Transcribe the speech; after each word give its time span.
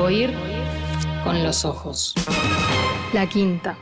Oír 0.00 0.32
con 1.24 1.42
los 1.42 1.64
ojos. 1.64 2.14
La 3.12 3.28
quinta. 3.28 3.76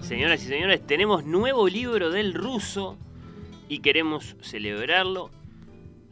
Señoras 0.00 0.42
y 0.44 0.46
señores, 0.46 0.86
tenemos 0.86 1.24
nuevo 1.24 1.68
libro 1.68 2.10
del 2.10 2.34
ruso 2.34 2.96
y 3.68 3.80
queremos 3.80 4.36
celebrarlo. 4.40 5.37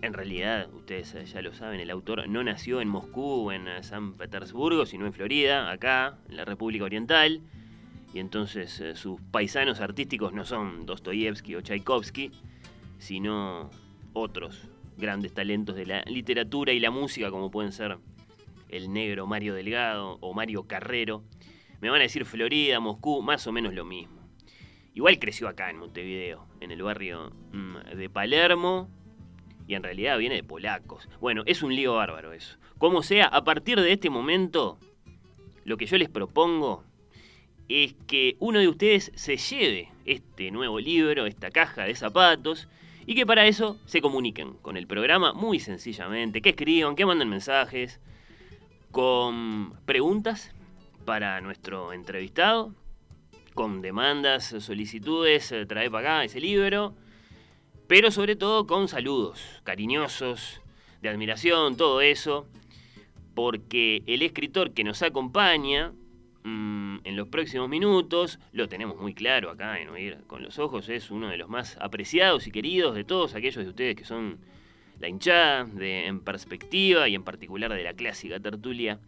En 0.02 0.12
realidad, 0.12 0.68
ustedes 0.74 1.32
ya 1.32 1.41
lo 1.41 1.55
saben, 1.55 1.80
el 1.80 1.91
autor 1.91 2.28
no 2.28 2.45
nació 2.45 2.80
en 2.80 2.88
Moscú 2.88 3.48
o 3.48 3.52
en 3.52 3.66
San 3.82 4.12
Petersburgo, 4.12 4.84
sino 4.84 5.06
en 5.06 5.12
Florida, 5.12 5.70
acá, 5.70 6.19
en 6.28 6.36
la 6.36 6.45
República 6.45 6.84
Oriental. 6.84 7.41
Y 8.12 8.19
entonces 8.19 8.80
eh, 8.80 8.95
sus 8.95 9.20
paisanos 9.30 9.80
artísticos 9.80 10.32
no 10.32 10.45
son 10.45 10.86
Dostoyevsky 10.86 11.55
o 11.55 11.60
Tchaikovsky, 11.60 12.30
sino 12.98 13.70
otros 14.12 14.69
grandes 14.96 15.34
talentos 15.34 15.77
de 15.77 15.86
la 15.86 16.02
literatura 16.02 16.72
y 16.72 16.80
la 16.80 16.91
música, 16.91 17.30
como 17.30 17.50
pueden 17.50 17.72
ser 17.72 17.98
el 18.69 18.92
negro 18.92 19.27
Mario 19.27 19.55
Delgado 19.55 20.19
o 20.20 20.34
Mario 20.34 20.66
Carrero. 20.66 21.24
Me 21.80 21.91
van 21.91 22.00
a 22.00 22.05
decir 22.05 22.24
Florida, 22.24 22.80
Moscú, 22.80 23.22
más 23.22 23.47
o 23.47 23.52
menos 23.52 23.74
lo 23.74 23.84
mismo. 23.84 24.16
Igual 24.94 25.19
creció 25.19 25.48
acá 25.48 25.69
en 25.69 25.78
Montevideo, 25.78 26.47
en 26.60 26.70
el 26.70 26.83
barrio 26.83 27.33
mm, 27.52 27.97
de 27.97 28.08
Palermo, 28.08 28.88
y 29.66 29.75
en 29.75 29.83
realidad 29.83 30.19
viene 30.19 30.37
de 30.37 30.45
polacos. 30.45 31.09
Bueno, 31.20 31.42
es 31.47 31.62
un 31.62 31.75
lío 31.75 31.95
bárbaro 31.95 32.33
eso. 32.33 32.56
Como 32.78 33.03
sea, 33.03 33.27
a 33.27 33.45
partir 33.45 33.81
de 33.81 33.92
este 33.92 34.11
momento, 34.11 34.78
lo 35.64 35.77
que 35.77 35.86
yo 35.86 35.98
les 35.98 36.08
propongo 36.08 36.84
es 37.69 37.95
que 38.06 38.36
uno 38.39 38.61
de 38.61 38.69
ustedes 38.69 39.11
se 39.14 39.36
lleve 39.36 39.89
este 40.05 40.50
nuevo 40.50 40.78
libro, 40.78 41.27
esta 41.27 41.50
caja 41.50 41.84
de 41.84 41.95
zapatos, 41.95 42.69
y 43.06 43.14
que 43.14 43.27
para 43.27 43.47
eso 43.47 43.78
se 43.86 44.00
comuniquen 44.00 44.55
con 44.55 44.77
el 44.77 44.86
programa 44.86 45.33
muy 45.33 45.61
sencillamente, 45.61 46.42
que 46.42 46.51
escriban, 46.51 46.97
que 46.97 47.06
manden 47.06 47.28
mensajes, 47.28 48.01
con 48.91 49.75
preguntas 49.84 50.53
para 51.05 51.41
nuestro 51.41 51.92
entrevistado, 51.92 52.75
con 53.55 53.80
demandas, 53.80 54.55
solicitudes, 54.58 55.51
eh, 55.53 55.67
trae 55.67 55.91
para 55.91 56.17
acá 56.19 56.25
ese 56.25 56.41
libro, 56.41 56.95
pero 57.87 58.11
sobre 58.11 58.37
todo 58.37 58.67
con 58.67 58.89
saludos 58.89 59.61
cariñosos, 59.65 60.61
de 61.03 61.09
admiración, 61.09 61.77
todo 61.77 62.01
eso, 62.01 62.47
porque 63.34 64.03
el 64.06 64.23
escritor 64.23 64.73
que 64.73 64.83
nos 64.83 65.03
acompaña 65.03 65.92
mm, 66.42 66.98
en 67.05 67.17
los 67.17 67.29
próximos 67.29 67.69
minutos, 67.69 68.39
lo 68.53 68.69
tenemos 68.69 68.97
muy 68.97 69.14
claro 69.14 69.51
acá 69.51 69.79
en 69.79 69.89
Oír 69.91 70.19
con 70.27 70.42
los 70.42 70.59
Ojos, 70.59 70.89
es 70.89 71.11
uno 71.11 71.29
de 71.29 71.37
los 71.37 71.48
más 71.48 71.77
apreciados 71.81 72.47
y 72.47 72.51
queridos 72.51 72.95
de 72.95 73.05
todos 73.05 73.34
aquellos 73.34 73.62
de 73.62 73.70
ustedes 73.70 73.97
que 73.97 74.05
son 74.05 74.39
la 74.98 75.09
hinchada 75.09 75.64
de 75.64 76.07
En 76.07 76.20
Perspectiva 76.20 77.09
y 77.09 77.14
en 77.14 77.23
particular 77.23 77.73
de 77.73 77.84
la 77.84 77.92
clásica 77.92 78.41
tertulia 78.41 78.98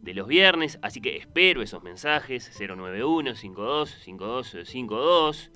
de 0.00 0.14
los 0.14 0.26
viernes, 0.26 0.78
así 0.82 1.00
que 1.00 1.16
espero 1.16 1.62
esos 1.62 1.82
mensajes 1.82 2.50
091 2.58 3.34
52 3.34 4.64
52 4.64 5.50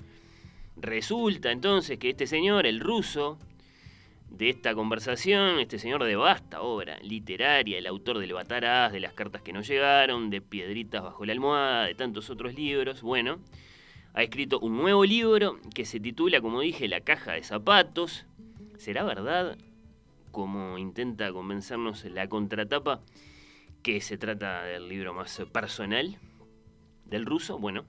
Resulta 0.79 1.51
entonces 1.51 1.97
que 1.97 2.09
este 2.09 2.27
señor, 2.27 2.67
el 2.67 2.79
ruso, 2.79 3.37
de 4.29 4.49
esta 4.49 4.75
conversación, 4.75 5.59
este 5.59 5.79
señor 5.79 6.03
de 6.03 6.15
vasta 6.15 6.61
obra 6.61 6.97
literaria, 6.99 7.77
el 7.77 7.87
autor 7.87 8.19
del 8.19 8.33
Batarás, 8.33 8.91
de 8.91 8.99
las 8.99 9.13
cartas 9.13 9.41
que 9.41 9.53
no 9.53 9.61
llegaron, 9.61 10.29
de 10.29 10.41
Piedritas 10.41 11.01
bajo 11.01 11.25
la 11.25 11.33
almohada, 11.33 11.85
de 11.85 11.95
tantos 11.95 12.29
otros 12.29 12.53
libros, 12.53 13.01
bueno, 13.01 13.39
ha 14.13 14.23
escrito 14.23 14.59
un 14.59 14.77
nuevo 14.77 15.05
libro 15.05 15.59
que 15.73 15.85
se 15.85 15.99
titula, 15.99 16.41
como 16.41 16.61
dije, 16.61 16.87
La 16.87 17.01
caja 17.01 17.33
de 17.33 17.43
zapatos. 17.43 18.25
¿Será 18.77 19.03
verdad, 19.03 19.57
como 20.31 20.77
intenta 20.77 21.31
convencernos 21.31 22.05
la 22.05 22.27
contratapa, 22.27 23.01
que 23.81 24.01
se 24.01 24.17
trata 24.17 24.63
del 24.63 24.89
libro 24.89 25.13
más 25.13 25.41
personal 25.51 26.17
del 27.05 27.25
ruso. 27.25 27.57
Bueno, 27.57 27.85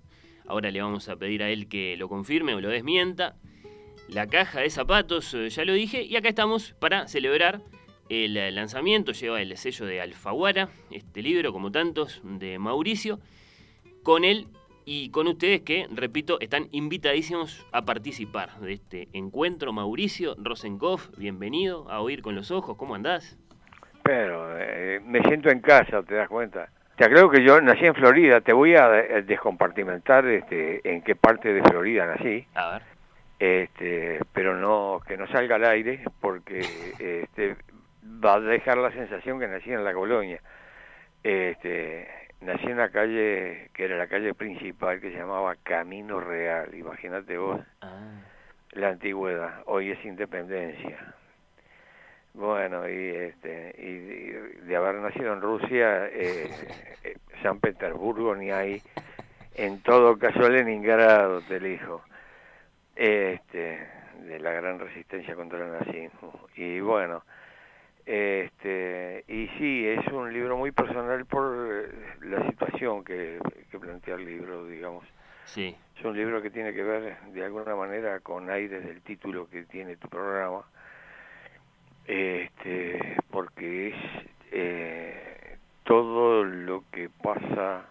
ahora 0.48 0.70
le 0.70 0.80
vamos 0.80 1.08
a 1.08 1.16
pedir 1.16 1.42
a 1.42 1.50
él 1.50 1.68
que 1.68 1.96
lo 1.96 2.08
confirme 2.08 2.54
o 2.54 2.60
lo 2.60 2.70
desmienta. 2.70 3.36
La 4.08 4.26
caja 4.26 4.60
de 4.60 4.70
zapatos, 4.70 5.34
eh, 5.34 5.50
ya 5.50 5.64
lo 5.64 5.74
dije, 5.74 6.02
y 6.02 6.16
acá 6.16 6.28
estamos 6.30 6.74
para 6.80 7.06
celebrar 7.06 7.60
el 8.08 8.54
lanzamiento. 8.54 9.12
Lleva 9.12 9.40
el 9.42 9.56
sello 9.56 9.86
de 9.86 10.00
Alfaguara, 10.00 10.70
este 10.90 11.22
libro, 11.22 11.52
como 11.52 11.70
tantos, 11.70 12.20
de 12.24 12.58
Mauricio, 12.58 13.20
con 14.02 14.24
él 14.24 14.48
y 14.86 15.10
con 15.10 15.26
ustedes 15.26 15.60
que, 15.60 15.86
repito, 15.90 16.40
están 16.40 16.68
invitadísimos 16.72 17.66
a 17.72 17.84
participar 17.84 18.58
de 18.60 18.72
este 18.72 19.08
encuentro. 19.12 19.74
Mauricio 19.74 20.34
Rosenkopf, 20.38 21.10
bienvenido 21.18 21.90
a 21.90 22.00
Oír 22.00 22.22
con 22.22 22.34
los 22.34 22.50
Ojos, 22.50 22.78
¿cómo 22.78 22.94
andás? 22.94 23.36
Pero 24.02 24.58
eh, 24.58 25.00
me 25.04 25.20
siento 25.24 25.50
en 25.50 25.60
casa, 25.60 26.02
¿te 26.02 26.14
das 26.14 26.28
cuenta? 26.30 26.70
Te 26.98 27.08
creo 27.08 27.30
que 27.30 27.44
yo 27.44 27.60
nací 27.60 27.86
en 27.86 27.94
Florida, 27.94 28.40
te 28.40 28.52
voy 28.52 28.74
a 28.74 28.98
eh, 28.98 29.22
descompartimentar 29.22 30.26
este, 30.26 30.80
en 30.82 31.00
qué 31.02 31.14
parte 31.14 31.52
de 31.52 31.62
Florida 31.62 32.06
nací. 32.06 32.44
A 32.54 32.72
ver. 32.72 32.82
Este, 33.38 34.18
pero 34.32 34.56
no 34.56 35.00
que 35.06 35.16
no 35.16 35.28
salga 35.28 35.54
al 35.54 35.64
aire 35.64 36.02
porque 36.20 36.58
este, 36.98 37.56
va 38.02 38.34
a 38.34 38.40
dejar 38.40 38.78
la 38.78 38.90
sensación 38.90 39.38
que 39.38 39.46
nací 39.46 39.72
en 39.72 39.84
la 39.84 39.94
colonia. 39.94 40.40
Este, 41.22 42.08
nací 42.40 42.66
en 42.66 42.78
la 42.78 42.88
calle 42.88 43.70
que 43.74 43.84
era 43.84 43.96
la 43.96 44.08
calle 44.08 44.34
principal 44.34 45.00
que 45.00 45.12
se 45.12 45.18
llamaba 45.18 45.54
Camino 45.62 46.18
Real, 46.18 46.74
imagínate 46.74 47.38
vos. 47.38 47.60
Ah. 47.80 48.22
La 48.72 48.88
antigüedad, 48.88 49.62
hoy 49.66 49.92
es 49.92 50.04
Independencia. 50.04 51.14
Bueno, 52.34 52.88
y, 52.88 53.08
este, 53.08 53.74
y, 53.78 54.66
de 54.66 54.76
haber 54.76 54.96
nacido 54.96 55.32
en 55.32 55.40
Rusia, 55.40 56.06
eh, 56.06 56.50
eh, 57.02 57.16
San 57.42 57.58
Petersburgo 57.58 58.34
ni 58.36 58.50
hay, 58.50 58.82
en 59.54 59.82
todo 59.82 60.18
caso 60.18 60.48
Leningrado, 60.48 61.40
te 61.42 61.56
elijo, 61.56 62.02
este, 62.94 63.86
de 64.20 64.38
la 64.40 64.52
gran 64.52 64.78
resistencia 64.78 65.34
contra 65.34 65.64
el 65.64 65.72
nazismo. 65.72 66.48
Y 66.56 66.80
bueno, 66.80 67.24
este, 68.06 69.24
y 69.26 69.48
sí, 69.58 69.86
es 69.86 70.06
un 70.08 70.32
libro 70.32 70.56
muy 70.56 70.70
personal 70.70 71.26
por 71.26 71.90
la 72.20 72.46
situación 72.48 73.04
que, 73.04 73.38
que 73.70 73.78
plantea 73.78 74.14
el 74.14 74.24
libro, 74.24 74.66
digamos. 74.66 75.04
Sí. 75.44 75.76
Es 75.98 76.04
un 76.04 76.16
libro 76.16 76.40
que 76.40 76.50
tiene 76.50 76.72
que 76.72 76.82
ver 76.82 77.16
de 77.32 77.44
alguna 77.44 77.74
manera 77.74 78.20
con 78.20 78.50
aires 78.50 78.84
del 78.84 79.00
título 79.02 79.48
que 79.48 79.64
tiene 79.64 79.96
tu 79.96 80.08
programa 80.08 80.62
este, 82.08 83.16
porque 83.30 83.88
es 83.88 83.94
eh, 84.50 85.58
todo 85.84 86.42
lo 86.42 86.82
que 86.90 87.10
pasa 87.10 87.84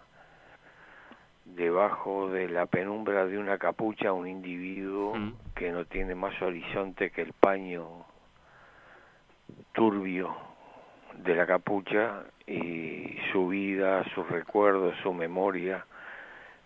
debajo 1.44 2.28
de 2.28 2.48
la 2.48 2.66
penumbra 2.66 3.26
de 3.26 3.38
una 3.38 3.58
capucha 3.58 4.12
un 4.12 4.26
individuo 4.26 5.14
mm. 5.14 5.32
que 5.54 5.70
no 5.70 5.84
tiene 5.84 6.16
más 6.16 6.40
horizonte 6.42 7.10
que 7.10 7.22
el 7.22 7.32
paño 7.32 7.86
turbio 9.72 10.36
de 11.16 11.34
la 11.36 11.46
capucha 11.46 12.24
y 12.46 13.16
su 13.32 13.48
vida, 13.48 14.04
sus 14.14 14.28
recuerdos, 14.28 14.94
su 15.02 15.14
memoria 15.14 15.86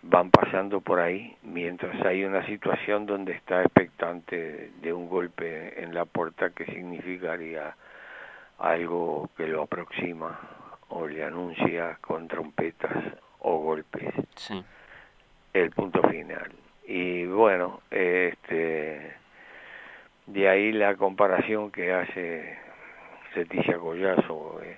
van 0.03 0.29
pasando 0.29 0.81
por 0.81 0.99
ahí 0.99 1.35
mientras 1.43 2.05
hay 2.05 2.25
una 2.25 2.45
situación 2.45 3.05
donde 3.05 3.33
está 3.33 3.61
expectante 3.61 4.71
de 4.81 4.93
un 4.93 5.07
golpe 5.07 5.81
en 5.81 5.93
la 5.93 6.05
puerta 6.05 6.49
que 6.49 6.65
significaría 6.65 7.75
algo 8.59 9.29
que 9.37 9.47
lo 9.47 9.63
aproxima 9.63 10.39
o 10.89 11.07
le 11.07 11.23
anuncia 11.23 11.97
con 12.01 12.27
trompetas 12.27 12.97
o 13.39 13.57
golpes. 13.59 14.13
El 15.53 15.71
punto 15.71 16.01
final. 16.09 16.51
Y 16.85 17.25
bueno, 17.25 17.81
este 17.89 19.15
de 20.25 20.49
ahí 20.49 20.71
la 20.71 20.95
comparación 20.95 21.71
que 21.71 21.93
hace 21.93 22.57
Ceticia 23.33 23.77
Collazo 23.77 24.61
eh, 24.63 24.77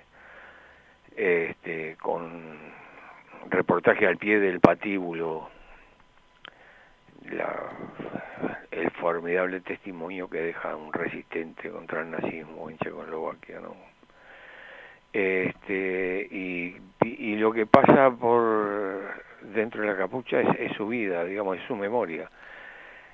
este, 1.16 1.96
con 1.96 2.56
reportaje 3.50 4.06
al 4.06 4.16
pie 4.16 4.38
del 4.40 4.60
patíbulo, 4.60 5.48
la, 7.30 7.70
el 8.70 8.90
formidable 8.92 9.60
testimonio 9.60 10.28
que 10.28 10.38
deja 10.40 10.76
un 10.76 10.92
resistente 10.92 11.70
contra 11.70 12.02
el 12.02 12.10
nazismo 12.10 12.70
en 12.70 12.78
Checoslovaquia, 12.78 13.60
¿no? 13.60 13.74
Este, 15.12 16.28
y, 16.30 16.76
y, 17.02 17.36
lo 17.36 17.50
que 17.52 17.64
pasa 17.64 18.10
por 18.10 19.00
dentro 19.54 19.80
de 19.80 19.88
la 19.88 19.96
capucha 19.96 20.40
es, 20.40 20.76
su 20.76 20.88
vida, 20.88 21.24
digamos, 21.24 21.56
es 21.56 21.64
su 21.66 21.74
memoria. 21.74 22.30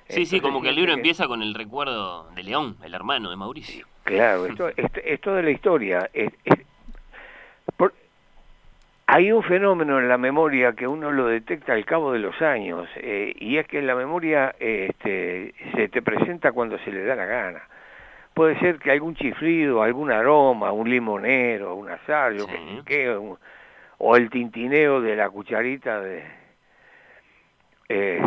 Sí, 0.09 0.25
sí, 0.25 0.41
como 0.41 0.61
que 0.61 0.69
el 0.69 0.75
libro 0.75 0.91
empieza 0.91 1.27
con 1.27 1.41
el 1.41 1.53
recuerdo 1.53 2.29
de 2.31 2.43
León, 2.43 2.75
el 2.83 2.93
hermano 2.93 3.29
de 3.29 3.37
Mauricio. 3.37 3.87
Claro, 4.03 4.45
esto, 4.47 4.67
esto, 4.75 4.99
esto 5.01 5.33
de 5.33 5.43
la 5.43 5.51
historia. 5.51 6.09
es- 6.13 6.33
es- 6.43 6.65
hay 9.15 9.31
un 9.31 9.43
fenómeno 9.43 9.99
en 9.99 10.09
la 10.09 10.17
memoria 10.17 10.73
que 10.73 10.87
uno 10.87 11.11
lo 11.11 11.27
detecta 11.27 11.73
al 11.73 11.85
cabo 11.85 12.13
de 12.13 12.17
los 12.19 12.41
años, 12.41 12.89
eh, 12.95 13.31
y 13.39 13.57
es 13.57 13.67
que 13.67 13.79
la 13.83 13.93
memoria 13.93 14.55
este, 14.59 15.53
se 15.75 15.87
te 15.89 16.01
presenta 16.01 16.51
cuando 16.51 16.79
se 16.79 16.91
le 16.91 17.03
da 17.03 17.15
la 17.15 17.25
gana. 17.25 17.61
Puede 18.33 18.57
ser 18.59 18.79
que 18.79 18.89
algún 18.89 19.13
chiflido, 19.13 19.83
algún 19.83 20.11
aroma, 20.11 20.71
un 20.71 20.89
limonero, 20.89 21.75
un 21.75 21.89
azar, 21.91 22.33
yo 22.33 22.45
Sí. 22.47 22.81
que 22.87 23.15
un- 23.15 23.37
o 23.99 24.17
el 24.17 24.31
tintineo 24.31 24.99
de 24.99 25.15
la 25.15 25.29
cucharita 25.29 26.01
de, 26.01 26.23
eh, 27.89 28.19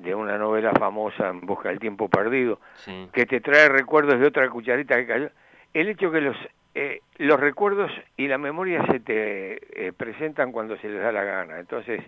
de 0.00 0.14
una 0.16 0.36
novela 0.36 0.72
famosa 0.72 1.28
en 1.28 1.42
Busca 1.42 1.68
del 1.68 1.78
Tiempo 1.78 2.08
Perdido, 2.08 2.58
Sí. 2.78 3.08
que 3.12 3.24
te 3.24 3.40
trae 3.40 3.68
recuerdos 3.68 4.18
de 4.18 4.26
otra 4.26 4.48
cucharita 4.50 4.96
que 4.96 5.06
cayó. 5.06 5.30
El 5.72 5.88
hecho 5.90 6.10
que 6.10 6.20
los 6.20 6.36
eh, 6.74 7.02
los 7.18 7.38
recuerdos 7.38 7.92
y 8.16 8.26
la 8.26 8.38
memoria 8.38 8.84
se 8.86 9.00
te 9.00 9.86
eh, 9.86 9.92
presentan 9.92 10.50
cuando 10.50 10.76
se 10.78 10.88
les 10.88 11.00
da 11.00 11.12
la 11.12 11.22
gana. 11.22 11.60
Entonces, 11.60 12.02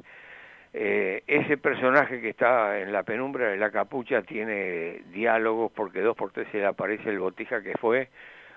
eh, 0.72 1.22
ese 1.26 1.56
personaje 1.56 2.20
que 2.20 2.30
está 2.30 2.80
en 2.80 2.92
la 2.92 3.04
penumbra 3.04 3.48
de 3.48 3.56
la 3.56 3.70
capucha 3.70 4.22
tiene 4.22 5.02
diálogos 5.12 5.70
porque 5.72 6.00
dos 6.00 6.16
por 6.16 6.32
tres 6.32 6.48
se 6.50 6.58
le 6.58 6.66
aparece 6.66 7.08
el 7.10 7.20
botija 7.20 7.62
que 7.62 7.78
fue 7.78 8.08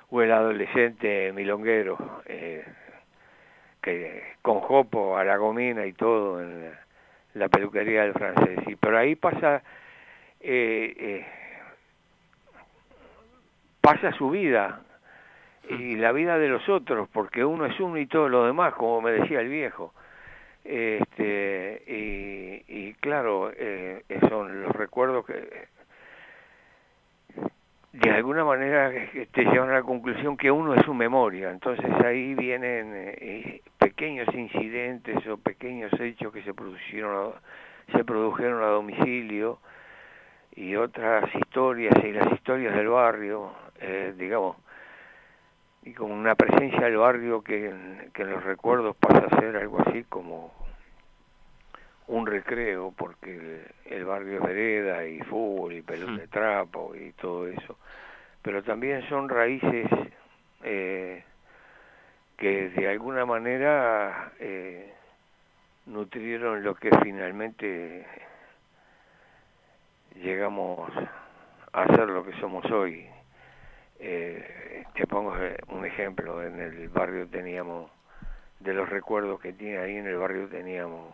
o 0.09 0.21
el 0.21 0.31
adolescente 0.31 1.31
milonguero 1.31 2.23
eh, 2.25 2.65
que 3.81 4.23
con 4.41 4.59
jopo 4.61 5.15
a 5.15 5.23
la 5.23 5.37
gomina 5.37 5.85
y 5.85 5.93
todo 5.93 6.41
en 6.41 6.71
la, 7.35 7.49
peluquería 7.49 8.03
del 8.03 8.13
francés. 8.13 8.59
Y 8.67 8.75
por 8.75 8.95
ahí 8.95 9.15
pasa 9.15 9.61
pasa 13.81 14.11
su 14.13 14.29
vida 14.31 14.81
y 15.69 15.95
la 15.95 16.11
vida 16.11 16.37
de 16.37 16.47
los 16.47 16.67
otros, 16.67 17.07
porque 17.13 17.45
uno 17.45 17.65
es 17.65 17.79
uno 17.79 17.97
y 17.97 18.07
todo 18.07 18.27
lo 18.27 18.45
demás, 18.45 18.73
como 18.73 19.01
me 19.01 19.11
decía 19.11 19.41
el 19.41 19.49
viejo. 19.49 19.93
Este, 20.63 21.83
y, 22.67 22.93
claro, 22.95 23.51
eh, 23.55 24.03
son 24.29 24.61
los 24.61 24.75
recuerdos 24.75 25.25
que 25.25 25.67
de 27.93 28.11
alguna 28.11 28.45
manera 28.45 28.91
que 29.11 29.25
te 29.27 29.43
llevan 29.43 29.69
a 29.69 29.73
la 29.73 29.83
conclusión 29.83 30.37
que 30.37 30.51
uno 30.51 30.73
es 30.75 30.85
su 30.85 30.93
memoria. 30.93 31.51
Entonces 31.51 31.89
ahí 32.05 32.35
vienen 32.35 32.93
eh, 32.95 33.61
pequeños 33.77 34.27
incidentes 34.33 35.25
o 35.27 35.37
pequeños 35.37 35.91
hechos 35.99 36.31
que 36.31 36.43
se 36.43 36.53
produjeron 36.53 37.33
se 37.91 38.03
produjeron 38.03 38.61
a 38.61 38.67
domicilio 38.67 39.57
y 40.55 40.75
otras 40.75 41.33
historias 41.33 41.93
y 42.03 42.11
las 42.11 42.31
historias 42.33 42.75
del 42.75 42.89
barrio, 42.89 43.51
eh, 43.79 44.13
digamos, 44.15 44.57
y 45.83 45.93
con 45.93 46.11
una 46.11 46.35
presencia 46.35 46.81
del 46.81 46.97
barrio 46.97 47.41
que, 47.41 47.69
en- 47.69 48.11
que 48.13 48.23
en 48.23 48.31
los 48.31 48.43
recuerdos 48.43 48.95
pasa 48.97 49.25
a 49.31 49.39
ser 49.39 49.55
algo 49.57 49.81
así 49.81 50.03
como 50.05 50.53
un 52.07 52.25
recreo, 52.25 52.91
porque 52.97 53.35
el, 53.35 53.65
el 53.93 54.05
barrio 54.05 54.37
es 54.39 54.41
vereda 54.43 55.05
y 55.05 55.19
fútbol 55.21 55.73
y 55.73 55.81
pelota 55.81 56.11
de 56.17 56.27
trapo 56.27 56.95
y 56.95 57.11
todo 57.13 57.47
eso, 57.47 57.77
pero 58.41 58.63
también 58.63 59.07
son 59.09 59.29
raíces 59.29 59.87
eh, 60.63 61.23
que 62.37 62.69
de 62.69 62.87
alguna 62.89 63.25
manera 63.25 64.31
eh, 64.39 64.93
nutrieron 65.85 66.63
lo 66.63 66.73
que 66.75 66.89
finalmente 67.03 68.05
llegamos 70.15 70.89
a 71.73 71.85
ser 71.95 72.07
lo 72.09 72.23
que 72.25 72.33
somos 72.39 72.65
hoy. 72.71 73.07
Eh, 73.99 74.85
te 74.95 75.05
pongo 75.07 75.37
eh, 75.37 75.57
un 75.67 75.85
ejemplo, 75.85 76.41
en 76.41 76.59
el 76.59 76.87
barrio 76.87 77.27
teníamos, 77.27 77.91
de 78.59 78.73
los 78.73 78.89
recuerdos 78.89 79.41
que 79.41 79.51
tiene 79.51 79.77
ahí 79.77 79.97
en 79.97 80.07
el 80.07 80.17
barrio 80.17 80.47
teníamos 80.47 81.13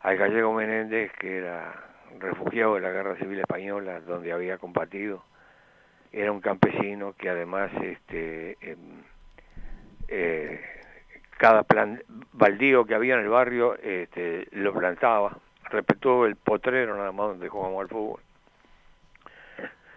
al 0.00 0.16
gallego 0.16 0.52
Menéndez, 0.52 1.12
que 1.18 1.38
era 1.38 1.84
refugiado 2.18 2.74
de 2.74 2.80
la 2.80 2.90
Guerra 2.90 3.16
Civil 3.16 3.40
Española, 3.40 4.00
donde 4.00 4.32
había 4.32 4.58
combatido, 4.58 5.24
era 6.12 6.32
un 6.32 6.40
campesino 6.40 7.14
que 7.14 7.28
además 7.28 7.70
este 7.80 8.56
em, 8.60 9.02
eh, 10.08 10.60
cada 11.38 11.62
plan 11.62 12.02
baldío 12.32 12.86
que 12.86 12.94
había 12.94 13.14
en 13.14 13.20
el 13.20 13.28
barrio 13.28 13.76
este, 13.76 14.48
lo 14.52 14.72
plantaba, 14.72 15.38
respetó 15.70 16.26
el 16.26 16.36
potrero 16.36 16.96
nada 16.96 17.12
más 17.12 17.28
donde 17.28 17.48
jugábamos 17.48 17.82
al 17.82 17.88
fútbol 17.88 18.20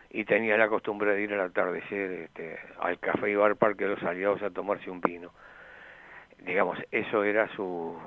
y 0.10 0.26
tenía 0.26 0.58
la 0.58 0.68
costumbre 0.68 1.14
de 1.14 1.22
ir 1.22 1.34
al 1.34 1.42
atardecer 1.42 2.12
este, 2.12 2.60
al 2.80 3.00
café 3.00 3.30
y 3.30 3.36
bar 3.36 3.56
Parque 3.56 3.86
de 3.86 3.92
los 3.92 4.04
Aliados 4.04 4.42
a 4.42 4.50
tomarse 4.50 4.90
un 4.90 5.02
vino. 5.02 5.32
Digamos, 6.40 6.80
eso 6.92 7.24
era 7.24 7.48
su 7.56 7.98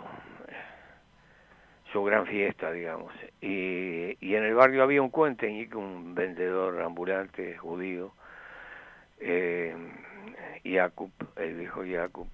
su 1.93 2.03
gran 2.03 2.27
fiesta, 2.27 2.73
digamos. 2.73 3.13
Y, 3.41 4.17
y 4.21 4.35
en 4.35 4.45
el 4.45 4.55
barrio 4.55 4.83
había 4.83 5.03
un 5.03 5.11
cuenteñique, 5.11 5.77
un 5.77 6.15
vendedor 6.15 6.81
ambulante 6.81 7.57
judío, 7.59 8.15
eh, 9.21 9.77
Jacob, 10.65 11.11
el 11.37 11.55
viejo 11.55 11.83
Jacob, 11.87 12.27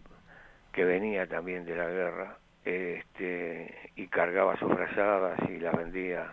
que 0.73 0.85
venía 0.85 1.27
también 1.27 1.65
de 1.65 1.77
la 1.77 1.89
guerra, 1.89 2.37
este, 2.65 3.75
y 3.97 4.07
cargaba 4.07 4.57
sus 4.59 4.73
frazadas 4.73 5.39
y 5.49 5.59
las 5.59 5.77
vendía, 5.77 6.31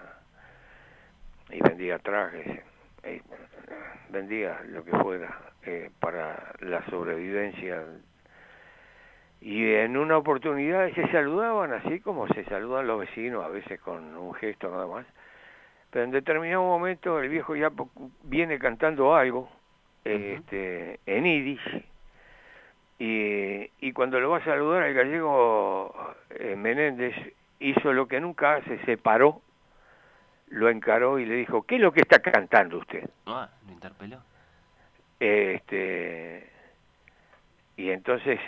y 1.49 1.61
vendía 1.61 1.97
trajes, 1.99 2.61
eh, 3.05 3.21
vendía 4.09 4.61
lo 4.67 4.83
que 4.83 4.91
fuera 4.91 5.53
eh, 5.63 5.89
para 5.99 6.53
la 6.59 6.85
sobrevivencia 6.89 7.83
y 9.41 9.73
en 9.73 9.95
una 9.95 10.17
oportunidad 10.17 10.91
se 10.93 11.07
saludaban 11.11 11.71
así 11.73 11.99
como 11.99 12.27
se 12.29 12.43
saludan 12.45 12.87
los 12.87 12.99
vecinos, 12.99 13.45
a 13.45 13.49
veces 13.49 13.79
con 13.79 14.17
un 14.17 14.33
gesto 14.33 14.71
nada 14.71 14.87
más. 14.87 15.05
Pero 15.91 16.05
en 16.05 16.11
determinado 16.11 16.63
momento 16.63 17.19
el 17.19 17.29
viejo 17.29 17.55
ya 17.55 17.71
viene 18.23 18.57
cantando 18.57 19.15
algo 19.15 19.49
este, 20.03 20.99
en 21.05 21.23
Yiddish 21.25 21.85
y, 22.97 23.69
y 23.79 23.93
cuando 23.93 24.19
lo 24.19 24.31
va 24.31 24.37
a 24.37 24.45
saludar 24.45 24.83
el 24.83 24.93
gallego 24.93 25.93
eh, 26.31 26.55
Menéndez 26.55 27.15
hizo 27.59 27.93
lo 27.93 28.07
que 28.07 28.19
nunca 28.19 28.55
hace, 28.55 28.79
se 28.85 28.97
paró, 28.97 29.41
lo 30.47 30.69
encaró 30.69 31.19
y 31.19 31.25
le 31.25 31.36
dijo, 31.36 31.63
¿qué 31.63 31.75
es 31.75 31.81
lo 31.81 31.92
que 31.92 32.01
está 32.01 32.19
cantando 32.19 32.77
usted? 32.77 33.09
Ah, 33.25 33.50
lo 33.65 33.74
interpeló. 33.74 34.19
Este, 35.19 36.50
y 37.77 37.89
entonces 37.89 38.39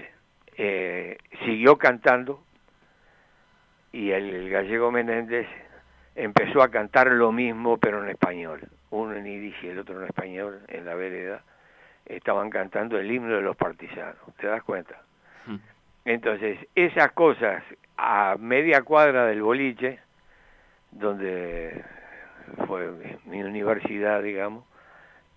eh, 0.57 1.17
siguió 1.45 1.77
cantando 1.77 2.43
y 3.91 4.11
el 4.11 4.49
gallego 4.49 4.91
Menéndez 4.91 5.47
empezó 6.15 6.61
a 6.61 6.69
cantar 6.69 7.07
lo 7.07 7.31
mismo 7.31 7.77
pero 7.77 8.03
en 8.03 8.09
español, 8.09 8.61
uno 8.89 9.13
en 9.13 9.25
yiddish 9.25 9.63
y 9.63 9.67
el 9.67 9.79
otro 9.79 9.99
en 10.01 10.07
español 10.07 10.61
en 10.67 10.85
la 10.85 10.95
vereda, 10.95 11.41
estaban 12.05 12.49
cantando 12.49 12.97
el 12.97 13.11
himno 13.11 13.35
de 13.35 13.41
los 13.41 13.55
partisanos, 13.55 14.17
¿te 14.37 14.47
das 14.47 14.63
cuenta? 14.63 15.01
Mm. 15.45 15.57
Entonces, 16.05 16.57
esas 16.73 17.11
cosas 17.11 17.63
a 17.97 18.35
media 18.39 18.81
cuadra 18.81 19.25
del 19.25 19.41
boliche, 19.41 19.99
donde 20.91 21.83
fue 22.67 22.89
mi 23.25 23.41
universidad, 23.43 24.21
digamos, 24.21 24.63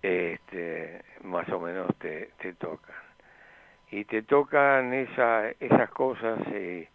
este, 0.01 1.01
más 1.23 1.47
o 1.49 1.59
menos 1.59 1.95
te, 1.99 2.31
te 2.39 2.53
tocan. 2.53 2.95
Y 3.91 4.05
te 4.05 4.21
tocan 4.23 4.93
esa, 4.93 5.49
esas 5.59 5.89
cosas 5.91 6.39
eh, 6.53 6.87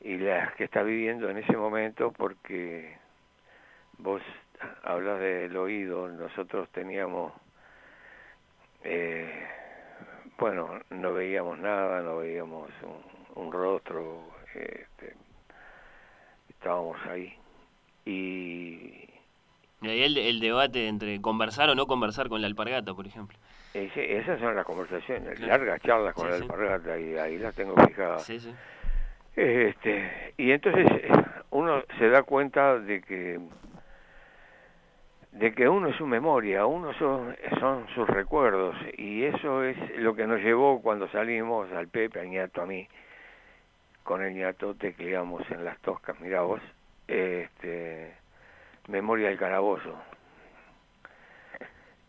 y 0.00 0.16
las 0.16 0.54
que 0.54 0.64
estás 0.64 0.86
viviendo 0.86 1.28
en 1.28 1.38
ese 1.38 1.56
momento 1.56 2.12
porque 2.12 2.96
vos 3.98 4.22
hablas 4.84 5.20
del 5.20 5.56
oído, 5.56 6.08
nosotros 6.08 6.68
teníamos, 6.70 7.32
eh, 8.84 9.46
bueno, 10.38 10.80
no 10.90 11.12
veíamos 11.12 11.58
nada, 11.58 12.00
no 12.00 12.18
veíamos 12.18 12.70
un, 12.82 13.44
un 13.44 13.52
rostro, 13.52 14.22
este, 14.54 15.14
estábamos 16.48 16.96
ahí. 17.06 17.36
Y 18.04 18.57
Y 19.80 19.88
ahí 19.88 20.02
el, 20.02 20.16
el 20.18 20.40
debate 20.40 20.88
entre 20.88 21.20
conversar 21.20 21.70
o 21.70 21.74
no 21.74 21.86
conversar 21.86 22.28
con 22.28 22.40
la 22.40 22.46
alpargata, 22.48 22.94
por 22.94 23.06
ejemplo. 23.06 23.38
ese- 23.74 24.18
esas 24.18 24.40
son 24.40 24.56
las 24.56 24.64
conversaciones, 24.64 25.36
Claro. 25.36 25.52
largas 25.52 25.80
charlas 25.82 26.14
con 26.14 26.24
Sí, 26.24 26.30
la 26.30 26.36
sí. 26.36 26.42
alpargata 26.42 26.98
y 26.98 27.16
ahí 27.16 27.38
las 27.38 27.54
tengo 27.54 27.74
fijadas. 27.86 28.24
Sí, 28.24 28.40
sí. 28.40 28.52
Este, 29.36 30.34
y 30.36 30.50
entonces 30.50 30.86
uno 31.50 31.82
se 31.98 32.08
da 32.08 32.24
cuenta 32.24 32.78
de 32.80 33.00
que 33.02 33.38
de 35.30 35.52
que 35.54 35.68
uno 35.68 35.88
es 35.88 35.96
su 35.96 36.06
memoria, 36.06 36.66
uno 36.66 36.92
son, 36.94 37.36
son 37.60 37.86
sus 37.94 38.08
recuerdos 38.08 38.74
y 38.96 39.22
eso 39.24 39.62
es 39.62 39.76
lo 39.98 40.14
que 40.16 40.26
nos 40.26 40.40
llevó 40.40 40.80
cuando 40.82 41.06
salimos 41.10 41.70
al 41.72 41.86
Pepe, 41.88 42.18
al 42.20 42.28
ñato, 42.30 42.62
a 42.62 42.66
mí, 42.66 42.88
con 44.02 44.22
el 44.22 44.34
ñato 44.34 44.74
tecleamos 44.74 45.48
en 45.50 45.64
las 45.64 45.78
toscas, 45.80 46.18
mirá 46.20 46.40
vos, 46.42 46.60
este, 47.06 48.14
memoria 48.88 49.28
del 49.28 49.38
calabozo, 49.38 49.94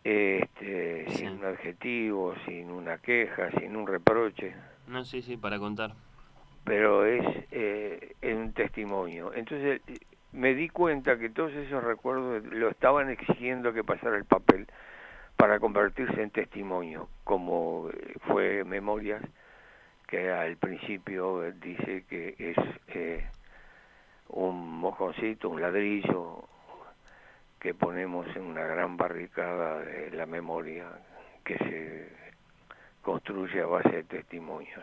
este, 0.02 1.04
Sí. 1.08 1.16
sin 1.18 1.28
un 1.30 1.44
adjetivo, 1.44 2.34
sin 2.46 2.70
una 2.70 2.98
queja, 2.98 3.50
sin 3.52 3.76
un 3.76 3.86
reproche, 3.86 4.54
No, 4.86 5.04
sí, 5.04 5.22
sí, 5.22 5.36
para 5.36 5.58
contar. 5.58 5.92
pero 6.64 7.04
es 7.04 7.24
eh, 7.52 8.14
es 8.20 8.34
un 8.34 8.52
testimonio. 8.52 9.32
Entonces 9.34 9.80
me 10.32 10.54
di 10.54 10.68
cuenta 10.68 11.18
que 11.18 11.28
todos 11.30 11.52
esos 11.52 11.82
recuerdos 11.84 12.44
lo 12.44 12.68
estaban 12.70 13.10
exigiendo 13.10 13.72
que 13.72 13.84
pasara 13.84 14.16
el 14.16 14.24
papel 14.24 14.66
para 15.36 15.58
convertirse 15.58 16.22
en 16.22 16.30
testimonio, 16.30 17.08
como 17.24 17.88
eh, 17.92 18.14
fue 18.28 18.62
Memorias, 18.64 19.22
que 20.06 20.30
al 20.30 20.56
principio 20.56 21.40
dice 21.52 22.04
que 22.08 22.34
es 22.38 22.56
eh, 22.88 23.26
un 24.28 24.68
mojoncito, 24.78 25.48
un 25.48 25.60
ladrillo 25.60 26.44
que 27.60 27.74
ponemos 27.74 28.26
en 28.34 28.42
una 28.42 28.62
gran 28.64 28.96
barricada 28.96 29.80
de 29.80 30.10
la 30.12 30.26
memoria 30.26 30.86
que 31.44 31.56
se 31.58 32.08
construye 33.02 33.60
a 33.62 33.66
base 33.66 33.88
de 33.90 34.02
testimonios. 34.04 34.80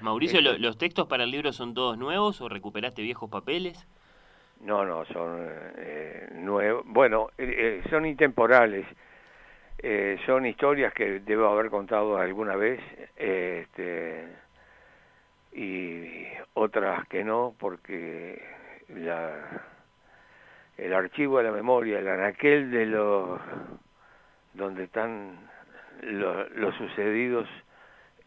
Mauricio, 0.00 0.40
¿lo- 0.40 0.58
¿los 0.58 0.78
textos 0.78 1.06
para 1.06 1.24
el 1.24 1.30
libro 1.30 1.52
son 1.52 1.74
todos 1.74 1.96
nuevos 1.98 2.40
o 2.40 2.48
recuperaste 2.48 3.02
viejos 3.02 3.30
papeles? 3.30 3.86
No, 4.60 4.84
no, 4.84 5.04
son 5.06 5.46
eh, 5.76 6.28
nuevos. 6.34 6.82
Bueno, 6.86 7.28
eh, 7.38 7.80
eh, 7.84 7.88
son 7.90 8.06
intemporales. 8.06 8.86
Eh, 9.80 10.18
son 10.26 10.44
historias 10.44 10.92
que 10.92 11.20
debo 11.20 11.46
haber 11.48 11.70
contado 11.70 12.16
alguna 12.18 12.56
vez 12.56 12.80
este, 13.16 14.26
y 15.52 16.24
otras 16.54 17.06
que 17.08 17.22
no, 17.22 17.54
porque 17.58 18.42
la, 18.88 19.62
el 20.78 20.94
archivo 20.94 21.38
de 21.38 21.44
la 21.44 21.52
memoria, 21.52 21.98
el 21.98 22.08
anaquel 22.08 22.70
de 22.70 22.86
los 22.86 23.40
donde 24.54 24.84
están 24.84 25.36
lo- 26.02 26.48
los 26.50 26.74
sucedidos, 26.76 27.48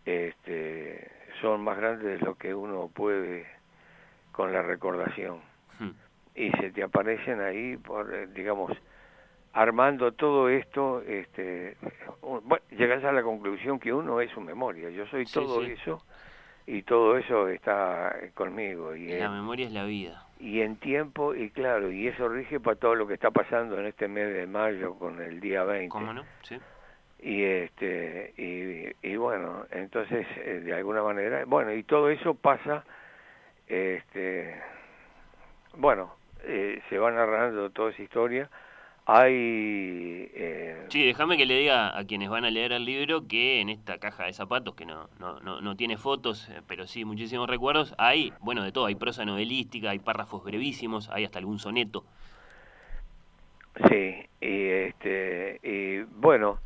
este, 0.05 1.09
son 1.41 1.61
más 1.63 1.77
grandes 1.77 2.19
de 2.19 2.25
lo 2.25 2.35
que 2.35 2.53
uno 2.53 2.89
puede 2.93 3.45
con 4.31 4.51
la 4.53 4.61
recordación 4.61 5.39
Hmm. 5.79 5.91
y 6.35 6.51
se 6.51 6.71
te 6.71 6.83
aparecen 6.83 7.41
ahí 7.41 7.77
por 7.77 8.13
eh, 8.13 8.27
digamos 8.27 8.71
armando 9.53 10.11
todo 10.13 10.47
esto 10.49 11.01
este 11.01 11.75
un- 12.21 12.41
bueno, 12.47 12.63
llegas 12.71 13.03
a 13.03 13.11
la 13.11 13.23
conclusión 13.23 13.79
que 13.79 13.91
uno 13.93 14.21
es 14.21 14.29
su 14.31 14.41
memoria 14.41 14.89
yo 14.89 15.05
soy 15.07 15.25
Sí, 15.25 15.33
todo 15.33 15.61
sí. 15.65 15.71
eso 15.71 16.03
y 16.67 16.83
todo 16.83 17.17
eso 17.17 17.47
está 17.49 18.15
conmigo 18.33 18.95
y 18.95 19.07
La 19.19 19.29
memoria 19.29 19.65
es 19.67 19.71
la 19.73 19.83
vida. 19.85 20.23
Y 20.41 20.61
en 20.61 20.77
tiempo 20.77 21.35
y 21.35 21.51
claro 21.51 21.91
y 21.91 22.07
eso 22.07 22.27
rige 22.27 22.59
para 22.59 22.75
todo 22.75 22.95
lo 22.95 23.07
que 23.07 23.13
está 23.13 23.29
pasando 23.29 23.79
en 23.79 23.85
este 23.85 24.07
mes 24.07 24.33
de 24.33 24.47
mayo 24.47 24.95
con 24.95 25.21
el 25.21 25.39
día 25.39 25.63
20 25.63 25.89
¿Cómo 25.89 26.13
no? 26.13 26.25
Sí. 26.41 26.59
y 27.19 27.43
este 27.43 28.33
y, 28.37 29.07
y 29.07 29.15
bueno 29.17 29.65
entonces 29.69 30.25
eh, 30.37 30.61
de 30.63 30.73
alguna 30.73 31.03
manera 31.03 31.45
bueno 31.45 31.71
y 31.71 31.83
todo 31.83 32.09
eso 32.09 32.33
pasa 32.33 32.83
este 33.67 34.59
bueno 35.77 36.15
eh, 36.43 36.81
se 36.89 36.97
va 36.97 37.11
narrando 37.11 37.69
toda 37.69 37.91
esa 37.91 38.01
historia 38.01 38.49
hay 39.05 40.29
eh, 40.33 40.85
Sí, 40.89 41.05
déjame 41.05 41.37
que 41.37 41.45
le 41.45 41.57
diga 41.57 41.97
a 41.97 42.05
quienes 42.05 42.29
van 42.29 42.45
a 42.45 42.51
leer 42.51 42.71
el 42.71 42.85
libro 42.85 43.27
que 43.27 43.61
en 43.61 43.69
esta 43.69 43.97
caja 43.97 44.25
de 44.25 44.33
zapatos, 44.33 44.75
que 44.75 44.85
no, 44.85 45.09
no, 45.19 45.39
no, 45.39 45.61
no 45.61 45.75
tiene 45.75 45.97
fotos, 45.97 46.49
eh, 46.49 46.61
pero 46.67 46.87
sí 46.87 47.05
muchísimos 47.05 47.49
recuerdos, 47.49 47.95
hay, 47.97 48.33
bueno, 48.41 48.63
de 48.63 48.71
todo, 48.71 48.85
hay 48.85 48.95
prosa 48.95 49.25
novelística, 49.25 49.89
hay 49.89 49.99
párrafos 49.99 50.43
brevísimos, 50.43 51.09
hay 51.09 51.25
hasta 51.25 51.39
algún 51.39 51.59
soneto. 51.59 52.03
sí 53.89 54.27
y 54.41 54.67
este 54.67 55.59
y 55.63 56.03
bueno 56.19 56.59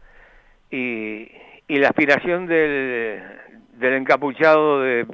y, 0.71 1.27
y 1.67 1.77
la 1.77 1.89
aspiración 1.89 2.47
del, 2.47 3.21
del 3.73 3.93
encapuchado 3.93 4.81
de 4.81 5.05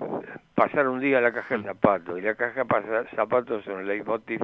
pasar 0.56 0.88
un 0.88 1.00
día 1.00 1.18
a 1.18 1.22
la 1.22 1.32
caja 1.32 1.58
de 1.58 1.64
zapatos. 1.64 2.20
Y 2.20 2.22
la 2.22 2.36
caja 2.36 2.64
de 2.64 3.08
zapatos 3.16 3.64
son 3.66 3.82
el 3.82 3.88
leitmotiv 3.88 4.42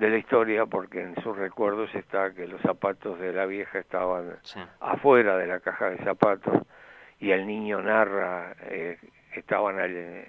de 0.00 0.10
la 0.10 0.16
historia 0.16 0.66
porque 0.66 1.02
en 1.02 1.14
sus 1.22 1.36
recuerdos 1.36 1.94
está 1.94 2.32
que 2.32 2.46
los 2.48 2.60
zapatos 2.62 3.18
de 3.20 3.32
la 3.32 3.46
vieja 3.46 3.78
estaban 3.78 4.36
Sí. 4.42 4.58
afuera 4.80 5.36
de 5.36 5.46
la 5.46 5.60
caja 5.60 5.90
de 5.90 5.98
zapatos 5.98 6.62
y 7.18 7.30
el 7.32 7.46
niño 7.46 7.82
narra 7.82 8.54
eh, 8.62 8.98
que 9.32 9.40
estaban 9.40 9.78
al- 9.78 10.24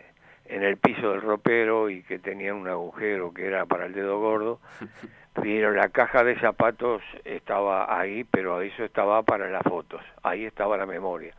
en 0.45 0.63
el 0.63 0.75
piso 0.77 1.11
del 1.11 1.21
ropero 1.21 1.89
y 1.89 2.03
que 2.03 2.19
tenían 2.19 2.57
un 2.57 2.67
agujero 2.67 3.33
que 3.33 3.45
era 3.47 3.65
para 3.65 3.85
el 3.85 3.93
dedo 3.93 4.19
gordo. 4.19 4.59
Pero 5.41 5.71
la 5.71 5.87
caja 5.87 6.25
de 6.25 6.37
zapatos 6.39 7.01
estaba 7.23 7.97
ahí 7.97 8.25
pero 8.25 8.59
eso 8.61 8.83
estaba 8.83 9.23
para 9.23 9.49
las 9.49 9.63
fotos. 9.63 10.01
Ahí 10.23 10.43
estaba 10.45 10.75
la 10.75 10.85
memoria. 10.85 11.33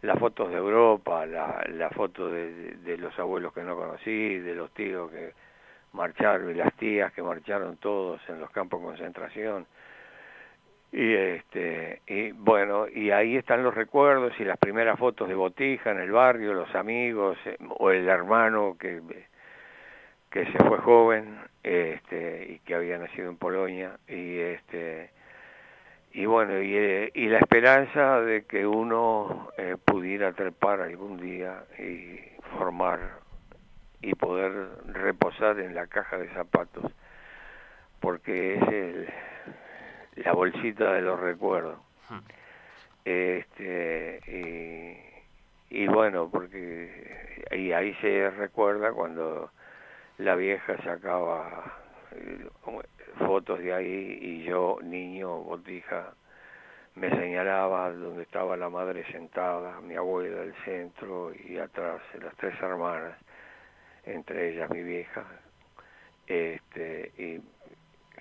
Las 0.00 0.18
fotos 0.18 0.48
de 0.50 0.56
Europa 0.56 1.26
la, 1.26 1.62
la 1.68 1.90
foto 1.90 2.30
de, 2.30 2.50
de- 2.54 2.72
de 2.78 2.96
los 2.96 3.16
abuelos 3.18 3.52
que 3.52 3.62
no 3.62 3.76
conocí 3.76 4.38
de 4.38 4.54
los 4.54 4.70
tíos 4.72 5.10
que 5.10 5.34
marcharon 5.96 6.50
y 6.50 6.54
las 6.54 6.72
tías 6.74 7.12
que 7.12 7.22
marcharon 7.22 7.78
todos 7.78 8.20
en 8.28 8.38
los 8.38 8.50
campos 8.50 8.80
de 8.80 8.86
concentración. 8.86 9.66
Y 10.92 11.14
este 11.14 12.00
y 12.06 12.30
bueno 12.30 12.86
y 12.88 13.10
ahí 13.10 13.36
están 13.36 13.64
los 13.64 13.74
recuerdos 13.74 14.32
y 14.38 14.44
las 14.44 14.56
primeras 14.56 14.98
fotos 14.98 15.28
de 15.28 15.34
Botija 15.34 15.90
en 15.90 15.98
el 15.98 16.12
barrio 16.12 16.54
los 16.54 16.72
amigos 16.76 17.36
eh, 17.44 17.56
o 17.78 17.90
el 17.90 18.08
hermano 18.08 18.76
que 18.78 19.02
que 20.30 20.46
se 20.46 20.58
fue 20.64 20.78
joven 20.78 21.38
este 21.64 22.46
y 22.52 22.58
que 22.60 22.76
había 22.76 22.98
nacido 22.98 23.28
en 23.28 23.36
Polonia 23.36 23.98
y 24.06 24.38
este 24.38 25.10
y 26.12 26.24
bueno 26.24 26.62
y, 26.62 26.76
eh, 26.76 27.10
y 27.14 27.26
la 27.26 27.38
esperanza 27.38 28.20
de 28.20 28.44
que 28.44 28.64
uno 28.64 29.50
eh, 29.58 29.76
pudiera 29.84 30.32
trepar 30.32 30.80
algún 30.80 31.18
día 31.20 31.64
y 31.78 32.20
formar 32.56 33.25
y 34.02 34.14
poder 34.14 34.52
reposar 34.86 35.58
en 35.60 35.74
la 35.74 35.86
caja 35.86 36.18
de 36.18 36.28
zapatos 36.30 36.90
porque 38.00 38.54
es 38.54 38.68
el, 38.68 39.08
la 40.16 40.32
bolsita 40.32 40.92
de 40.92 41.02
los 41.02 41.18
recuerdos 41.20 41.78
Hmm. 42.08 42.20
este 43.04 44.20
y, 45.70 45.76
y 45.82 45.86
bueno 45.88 46.28
porque 46.30 47.44
y 47.50 47.72
ahí 47.72 47.94
se 47.94 48.30
recuerda 48.30 48.92
cuando 48.92 49.50
la 50.18 50.36
vieja 50.36 50.80
sacaba 50.84 51.74
eh, 52.12 52.46
fotos 53.26 53.58
de 53.58 53.72
ahí 53.74 54.18
y 54.22 54.44
yo 54.44 54.78
niño 54.82 55.38
botija 55.38 56.14
me 56.94 57.10
señalaba 57.10 57.90
donde 57.90 58.22
estaba 58.22 58.56
la 58.56 58.70
madre 58.70 59.04
sentada 59.10 59.80
mi 59.80 59.96
abuela 59.96 60.42
del 60.42 60.54
centro 60.64 61.32
y 61.34 61.58
atrás 61.58 62.00
las 62.22 62.36
tres 62.36 62.54
hermanas 62.62 63.18
entre 64.06 64.50
ellas 64.50 64.70
mi 64.70 64.82
vieja 64.82 65.24
este 66.26 67.12
y 67.18 67.40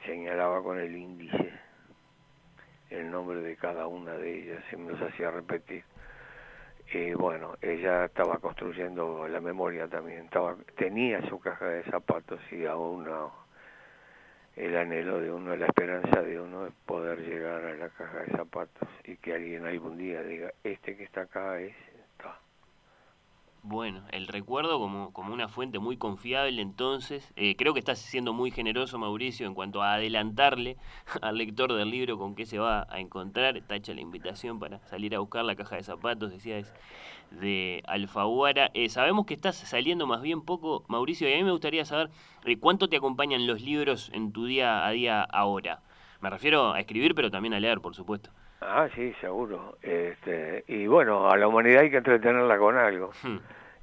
señalaba 0.06 0.62
con 0.62 0.80
el 0.80 0.96
índice 0.96 1.54
el 2.90 3.10
nombre 3.10 3.42
de 3.42 3.56
cada 3.56 3.88
una 3.88 4.14
de 4.14 4.40
ellas 4.40 4.64
y 4.72 4.76
me 4.76 4.92
los 4.92 5.02
hacía 5.02 5.32
repetir. 5.32 5.84
Y 6.94 7.14
bueno 7.14 7.56
ella 7.62 8.06
estaba 8.06 8.38
construyendo 8.38 9.28
la 9.28 9.40
memoria 9.40 9.88
también 9.88 10.26
estaba 10.26 10.56
tenía 10.78 11.28
su 11.30 11.40
caja 11.40 11.68
de 11.68 11.84
zapatos 11.84 12.40
y 12.52 12.66
aún 12.66 13.06
no 13.06 13.34
el 14.56 14.78
anhelo 14.78 15.20
de 15.20 15.32
uno 15.32 15.56
la 15.56 15.66
esperanza 15.66 16.22
de 16.22 16.40
uno 16.40 16.68
es 16.68 16.74
poder 16.86 17.20
llegar 17.22 17.66
a 17.66 17.74
la 17.74 17.90
caja 17.90 18.20
de 18.20 18.38
zapatos 18.38 18.88
y 19.04 19.18
que 19.18 19.34
alguien 19.34 19.66
algún 19.66 19.98
día 19.98 20.22
diga 20.22 20.54
este 20.64 20.96
que 20.96 21.06
está 21.06 21.22
acá 21.22 21.60
es 21.60 21.74
Bueno, 23.68 24.04
el 24.12 24.28
recuerdo 24.28 24.78
como, 24.78 25.12
como 25.12 25.34
una 25.34 25.48
fuente 25.48 25.80
muy 25.80 25.98
confiable 25.98 26.62
entonces. 26.62 27.34
Eh, 27.36 27.56
creo 27.56 27.74
que 27.74 27.80
estás 27.80 27.98
siendo 27.98 28.32
muy 28.32 28.52
generoso, 28.52 29.00
Mauricio, 29.00 29.48
en 29.48 29.56
cuanto 29.56 29.82
a 29.82 29.96
adelantarle 29.96 30.78
al 31.24 31.40
lector 31.40 31.74
del 31.74 31.90
libro 31.90 32.20
con 32.20 32.36
qué 32.36 32.46
se 32.46 32.60
va 32.60 32.86
a 32.92 33.00
encontrar. 33.00 33.58
Está 33.58 33.76
hecha 33.76 33.96
la 33.96 34.02
invitación 34.02 34.60
para 34.60 34.86
salir 34.86 35.16
a 35.16 35.20
buscar 35.20 35.44
la 35.46 35.56
caja 35.56 35.78
de 35.78 35.84
zapatos, 35.84 36.30
decías, 36.30 36.72
de 37.32 37.82
Alfaguara. 37.88 38.70
Eh, 38.76 38.88
sabemos 38.90 39.26
que 39.26 39.34
estás 39.34 39.56
saliendo 39.56 40.06
más 40.06 40.22
bien 40.22 40.44
poco, 40.44 40.86
Mauricio, 40.88 41.28
y 41.28 41.34
a 41.34 41.38
mí 41.38 41.44
me 41.44 41.52
gustaría 41.52 41.86
saber 41.86 42.12
eh, 42.46 42.60
cuánto 42.60 42.88
te 42.88 42.98
acompañan 42.98 43.48
los 43.48 43.62
libros 43.62 44.12
en 44.14 44.32
tu 44.32 44.46
día 44.46 44.86
a 44.86 44.92
día 44.92 45.24
ahora. 45.24 45.82
Me 46.22 46.30
refiero 46.30 46.74
a 46.74 46.80
escribir, 46.80 47.16
pero 47.16 47.32
también 47.32 47.56
a 47.56 47.60
leer, 47.60 47.82
por 47.82 47.96
supuesto. 47.96 48.30
Ah, 48.62 48.88
sí, 48.96 49.14
seguro. 49.22 49.78
Este, 49.82 50.64
y 50.68 50.88
bueno, 50.88 51.30
a 51.30 51.38
la 51.38 51.48
humanidad 51.48 51.82
hay 51.82 51.92
que 51.92 51.98
entretenerla 51.98 52.58
con 52.58 52.78
algo. 52.78 53.12
Hmm. 53.24 53.38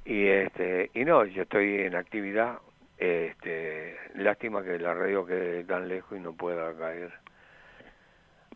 Y 0.05 0.25
este, 0.27 0.91
y 0.93 1.05
no, 1.05 1.23
yo 1.25 1.43
estoy 1.43 1.81
en 1.81 1.95
actividad. 1.95 2.59
Este, 2.97 3.95
lástima 4.15 4.63
que 4.63 4.79
la 4.79 4.93
radio 4.93 5.25
quede 5.25 5.63
tan 5.63 5.87
lejos 5.87 6.17
y 6.17 6.21
no 6.21 6.33
pueda 6.33 6.73
caer 6.77 7.11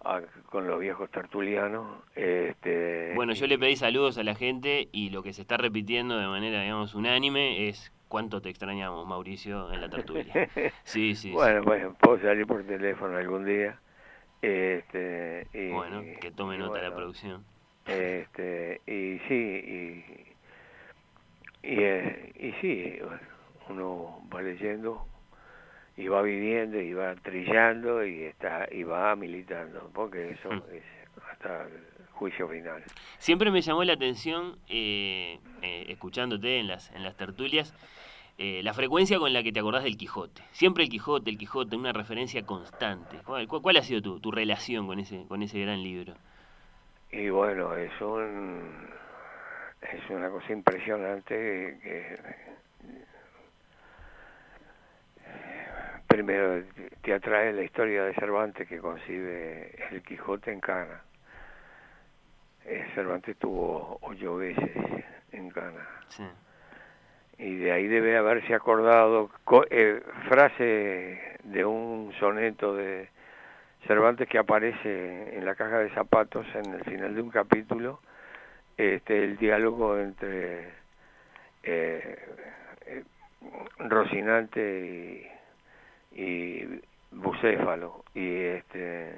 a- 0.03 0.21
con 0.49 0.67
los 0.67 0.79
viejos 0.79 1.09
tertulianos. 1.11 2.03
Este, 2.15 3.13
Bueno, 3.15 3.33
yo 3.33 3.47
le 3.47 3.57
pedí 3.57 3.75
saludos 3.75 4.17
a 4.17 4.23
la 4.23 4.35
gente 4.35 4.89
y 4.91 5.09
lo 5.09 5.23
que 5.23 5.33
se 5.33 5.41
está 5.41 5.57
repitiendo 5.57 6.17
de 6.17 6.27
manera, 6.27 6.61
digamos, 6.61 6.95
unánime 6.95 7.67
es 7.67 7.91
cuánto 8.07 8.41
te 8.41 8.49
extrañamos, 8.49 9.05
Mauricio, 9.07 9.71
en 9.73 9.81
la 9.81 9.89
tertulia. 9.89 10.33
Sí, 10.53 10.69
sí, 10.83 11.15
sí. 11.15 11.31
Bueno, 11.31 11.61
pues 11.63 11.85
puedo 11.99 12.19
salir 12.21 12.45
por 12.47 12.63
teléfono 12.63 13.17
algún 13.17 13.45
día 13.45 13.79
Este, 14.41 15.47
y, 15.53 15.69
Bueno, 15.69 16.03
que 16.21 16.31
tome 16.31 16.55
y 16.55 16.59
nota 16.59 16.75
la 16.81 16.89
bueno, 16.89 16.95
producción. 16.95 17.43
Este, 17.85 18.81
y 18.85 19.17
sí, 19.27 19.33
y, 19.33 20.03
y, 21.63 21.79
eh, 21.83 22.31
y 22.35 22.51
sí, 22.61 22.99
uno 23.69 24.21
va 24.33 24.41
leyendo 24.41 25.05
y 25.95 26.07
va 26.07 26.21
viviendo 26.21 26.79
y 26.79 26.93
va 26.93 27.15
trillando 27.15 28.05
y 28.05 28.23
está 28.23 28.67
y 28.71 28.83
va 28.83 29.15
militando, 29.15 29.89
porque 29.93 30.31
eso 30.31 30.51
Mm. 30.51 30.63
es 30.73 30.83
hasta 31.31 31.63
el 31.63 31.71
juicio 32.11 32.47
final. 32.47 32.83
Siempre 33.17 33.49
me 33.51 33.61
llamó 33.61 33.83
la 33.83 33.93
atención, 33.93 34.57
eh, 34.69 35.39
eh, 35.61 35.85
escuchándote 35.89 36.59
en 36.59 36.67
las, 36.67 36.91
en 36.91 37.03
las 37.03 37.15
tertulias, 37.15 37.73
eh, 38.37 38.61
la 38.63 38.73
frecuencia 38.73 39.17
con 39.17 39.33
la 39.33 39.41
que 39.41 39.51
te 39.51 39.59
acordás 39.59 39.83
del 39.83 39.97
Quijote. 39.97 40.43
Siempre 40.51 40.83
el 40.83 40.89
Quijote, 40.89 41.29
el 41.29 41.37
Quijote, 41.37 41.75
una 41.75 41.91
referencia 41.91 42.45
constante. 42.45 43.17
¿Cuál, 43.25 43.77
ha 43.77 43.83
sido 43.83 44.01
tu, 44.01 44.19
tu 44.19 44.31
relación 44.31 44.85
con 44.85 44.99
ese, 44.99 45.25
con 45.27 45.41
ese 45.41 45.59
gran 45.59 45.81
libro? 45.81 46.13
Y 47.11 47.29
bueno, 47.29 47.75
es 47.75 47.91
un 48.01 48.87
es 49.81 50.09
una 50.09 50.29
cosa 50.29 50.51
impresionante 50.51 51.79
que 51.81 52.19
primero 56.07 56.63
te 57.01 57.13
atrae 57.13 57.53
la 57.53 57.63
historia 57.63 58.05
de 58.05 58.13
Cervantes 58.15 58.67
que 58.67 58.79
concibe 58.79 59.75
el 59.91 60.01
Quijote 60.03 60.51
en 60.51 60.59
Cana. 60.59 61.01
Eh, 62.65 62.85
Cervantes 62.95 63.37
tuvo 63.37 63.97
ocho 64.01 64.35
veces 64.37 64.69
en 65.31 65.49
Cana 65.49 65.87
Sí. 66.09 66.23
Y 67.37 67.55
de 67.57 67.71
ahí 67.71 67.87
debe 67.87 68.17
haberse 68.17 68.53
acordado 68.55 69.29
co- 69.43 69.65
eh, 69.69 70.01
frase 70.27 71.37
de 71.43 71.65
un 71.65 72.11
soneto 72.19 72.75
de 72.75 73.09
Cervantes 73.85 74.27
que 74.27 74.37
aparece 74.39 75.37
en 75.37 75.45
la 75.45 75.55
caja 75.55 75.79
de 75.79 75.89
zapatos 75.91 76.45
en 76.55 76.73
el 76.73 76.83
final 76.83 77.15
de 77.15 77.21
un 77.21 77.29
capítulo 77.29 77.99
este 78.75 79.23
el 79.23 79.37
diálogo 79.37 79.97
entre 79.97 80.69
eh, 81.63 82.19
eh, 82.85 83.03
Rocinante 83.79 85.27
y, 86.11 86.21
y 86.21 86.81
Bucéfalo. 87.11 88.03
Y 88.13 88.35
este 88.43 89.13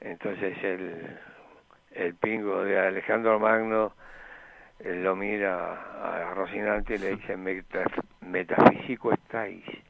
entonces 0.00 0.56
el 0.62 1.18
el 1.92 2.14
pingo 2.16 2.64
de 2.64 2.78
Alejandro 2.78 3.38
Magno 3.38 3.92
lo 4.84 5.16
mira 5.16 6.28
a 6.30 6.34
Rocinante 6.34 6.94
y 6.94 6.98
le 6.98 7.16
dice, 7.16 7.36
"Metaf- 7.36 8.04
metafísico 8.20 9.12
estáis. 9.12 9.64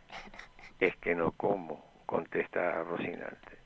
Es 0.81 0.95
que 0.97 1.15
no 1.15 1.31
como, 1.33 2.03
contesta 2.05 2.83
Rocinante. 2.83 3.59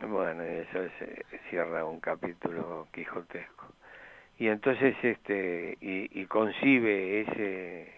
Bueno, 0.00 0.42
eso 0.42 0.82
es, 0.82 0.92
eh, 1.00 1.24
cierra 1.48 1.84
un 1.84 2.00
capítulo 2.00 2.88
quijotesco. 2.92 3.66
Y 4.38 4.48
entonces, 4.48 4.94
este, 5.02 5.78
y, 5.80 6.20
y 6.20 6.26
concibe 6.26 7.22
ese 7.22 7.92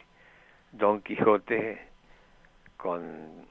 Don 0.71 1.01
Quijote 1.03 1.81
con 2.77 3.47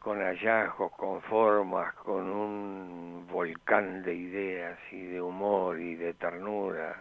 con 0.00 0.18
hallazgos, 0.18 0.92
con 0.92 1.20
formas, 1.22 1.94
con 1.94 2.28
un 2.28 3.28
volcán 3.30 4.02
de 4.02 4.14
ideas 4.14 4.78
y 4.90 5.02
de 5.02 5.20
humor 5.20 5.78
y 5.78 5.94
de 5.94 6.14
ternura 6.14 6.96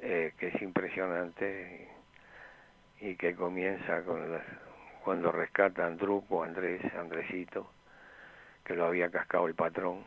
eh, 0.00 0.34
que 0.36 0.48
es 0.48 0.60
impresionante 0.60 1.88
y, 3.00 3.08
y 3.08 3.16
que 3.16 3.34
comienza 3.34 4.02
con 4.02 4.20
cuando 5.04 5.32
rescata 5.32 5.84
a 5.84 5.86
Andruco, 5.86 6.42
Andrés, 6.42 6.82
Andresito, 6.94 7.70
que 8.64 8.74
lo 8.74 8.84
había 8.84 9.10
cascado 9.10 9.46
el 9.46 9.54
patrón 9.54 10.04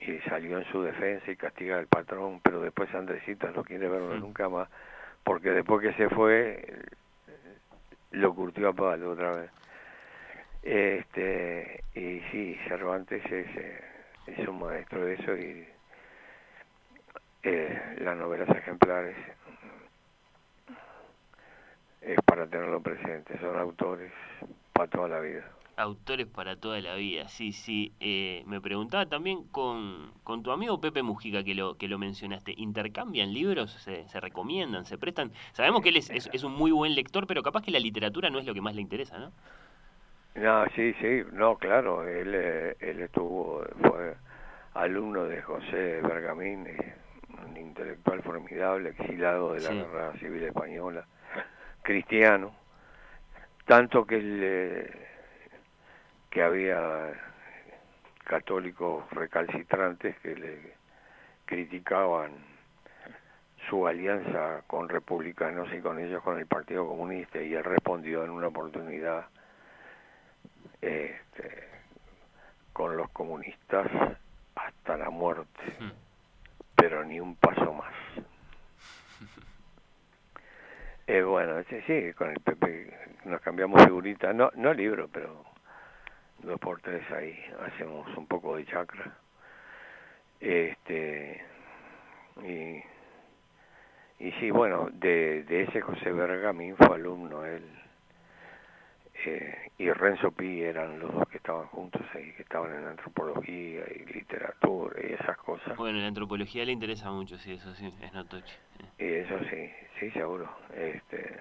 y 0.00 0.18
salió 0.28 0.58
en 0.58 0.64
su 0.66 0.82
defensa 0.82 1.30
y 1.30 1.36
castiga 1.36 1.78
al 1.78 1.86
patrón, 1.86 2.40
pero 2.42 2.60
después 2.60 2.92
Andresito 2.94 3.50
no 3.50 3.62
quiere 3.64 3.88
verlo 3.88 4.16
nunca 4.18 4.48
más, 4.48 4.68
porque 5.24 5.50
después 5.50 5.80
que 5.80 5.94
se 5.94 6.08
fue 6.10 6.84
lo 8.10 8.34
curtió 8.34 8.68
a 8.68 8.72
palo 8.72 9.12
otra 9.12 9.32
vez. 9.32 9.50
Este, 10.62 11.82
y 11.94 12.20
sí, 12.30 12.56
Cervantes 12.68 13.24
es, 13.24 13.46
eh, 13.56 13.80
es 14.26 14.48
un 14.48 14.58
maestro 14.58 15.04
de 15.04 15.14
eso 15.14 15.36
y 15.36 15.64
eh, 17.42 17.96
las 18.00 18.16
novelas 18.18 18.48
ejemplares 18.50 19.16
es 22.02 22.18
para 22.26 22.46
tenerlo 22.46 22.80
presente, 22.80 23.38
son 23.40 23.58
autores 23.58 24.12
para 24.72 24.88
toda 24.88 25.08
la 25.08 25.20
vida. 25.20 25.50
Autores 25.76 26.26
para 26.26 26.56
toda 26.56 26.78
la 26.80 26.94
vida, 26.94 27.26
sí, 27.28 27.52
sí. 27.52 27.94
Eh, 28.00 28.42
me 28.46 28.60
preguntaba 28.60 29.06
también 29.06 29.44
con, 29.44 30.12
con 30.24 30.42
tu 30.42 30.50
amigo 30.50 30.78
Pepe 30.78 31.02
Mujica, 31.02 31.42
que 31.42 31.54
lo, 31.54 31.78
que 31.78 31.88
lo 31.88 31.98
mencionaste, 31.98 32.52
¿intercambian 32.58 33.32
libros? 33.32 33.72
¿Se, 33.72 34.06
se 34.06 34.20
recomiendan? 34.20 34.84
¿Se 34.84 34.98
prestan? 34.98 35.32
Sabemos 35.52 35.80
que 35.80 35.88
él 35.88 35.96
es, 35.96 36.10
es, 36.10 36.28
es 36.34 36.44
un 36.44 36.52
muy 36.52 36.70
buen 36.70 36.94
lector, 36.94 37.26
pero 37.26 37.42
capaz 37.42 37.62
que 37.62 37.70
la 37.70 37.78
literatura 37.78 38.28
no 38.28 38.38
es 38.38 38.44
lo 38.44 38.52
que 38.52 38.60
más 38.60 38.74
le 38.74 38.82
interesa, 38.82 39.18
¿no? 39.18 39.32
No, 40.34 40.64
sí, 40.76 40.94
sí, 41.00 41.22
no, 41.32 41.56
claro, 41.56 42.06
él, 42.06 42.32
eh, 42.34 42.76
él 42.80 43.00
estuvo, 43.00 43.64
fue 43.82 44.14
alumno 44.74 45.24
de 45.24 45.42
José 45.42 46.00
Bergamín, 46.02 46.66
un 47.44 47.56
intelectual 47.56 48.22
formidable, 48.22 48.90
exilado 48.90 49.54
de 49.54 49.60
la 49.60 49.68
Sí. 49.70 49.74
Guerra 49.76 50.12
Civil 50.18 50.42
Española, 50.44 51.04
cristiano, 51.82 52.54
tanto 53.66 54.06
que 54.06 54.16
él, 54.16 54.40
eh, 54.42 55.06
que 56.30 56.42
había 56.42 57.12
católicos 58.24 59.04
recalcitrantes 59.10 60.16
que 60.20 60.36
le 60.36 60.74
criticaban 61.44 62.30
su 63.68 63.86
alianza 63.86 64.62
con 64.68 64.88
republicanos 64.88 65.68
y 65.74 65.80
con 65.80 65.98
ellos 65.98 66.22
con 66.22 66.38
el 66.38 66.46
Partido 66.46 66.86
Comunista 66.86 67.42
y 67.42 67.52
él 67.54 67.64
respondió 67.64 68.24
en 68.24 68.30
una 68.30 68.46
oportunidad 68.46 69.26
este, 70.82 71.68
con 72.72 72.96
los 72.96 73.10
comunistas 73.10 73.86
hasta 74.54 74.96
la 74.96 75.10
muerte, 75.10 75.60
Mm. 75.80 75.90
pero 76.76 77.04
ni 77.04 77.20
un 77.20 77.36
paso 77.36 77.72
más. 77.72 77.94
Eh, 81.06 81.22
bueno, 81.22 81.60
sí, 81.68 81.76
sí, 81.88 82.12
con 82.14 82.30
el 82.30 82.38
Pepe 82.38 82.96
nos 83.24 83.40
cambiamos 83.40 83.82
figuritas, 83.82 84.32
no, 84.32 84.48
no 84.54 84.72
libro, 84.72 85.08
pero 85.12 85.44
dos 86.38 86.60
por 86.60 86.80
tres 86.80 87.02
ahí 87.10 87.36
hacemos 87.66 88.06
un 88.16 88.28
poco 88.28 88.54
de 88.56 88.64
chakra. 88.66 89.12
Este, 90.38 91.44
y, 92.44 92.80
y 94.24 94.32
sí, 94.38 94.52
bueno, 94.52 94.88
de, 94.92 95.42
de 95.42 95.62
ese 95.64 95.80
José 95.80 96.12
Bergamín 96.12 96.76
fue 96.76 96.94
alumno 96.94 97.44
él. 97.44 97.64
Eh, 99.26 99.70
y 99.78 99.90
Renzo 99.90 100.30
Pi 100.30 100.62
eran 100.62 100.98
los 100.98 101.12
dos 101.12 101.28
que 101.28 101.38
estaban 101.38 101.66
juntos 101.68 102.02
ahí, 102.14 102.32
que 102.32 102.42
estaban 102.42 102.74
en 102.74 102.84
antropología 102.86 103.82
y 103.94 104.12
literatura 104.12 105.00
y 105.02 105.12
esas 105.12 105.36
cosas. 105.38 105.76
Bueno, 105.76 105.98
la 105.98 106.06
antropología 106.06 106.64
le 106.64 106.72
interesa 106.72 107.10
mucho, 107.10 107.38
sí, 107.38 107.52
eso 107.52 107.74
sí, 107.74 107.92
es 108.02 108.12
notorio. 108.12 108.46
Y 108.98 109.04
eso 109.04 109.38
sí, 109.50 109.70
sí, 109.98 110.10
seguro. 110.12 110.48
Este, 110.74 111.40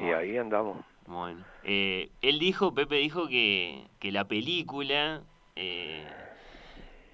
y 0.00 0.10
ahí 0.10 0.36
andamos. 0.36 0.84
Bueno, 1.06 1.44
eh, 1.64 2.10
él 2.22 2.38
dijo, 2.38 2.74
Pepe 2.74 2.96
dijo 2.96 3.28
que, 3.28 3.86
que 3.98 4.12
la 4.12 4.24
película 4.26 5.22
eh, 5.56 6.06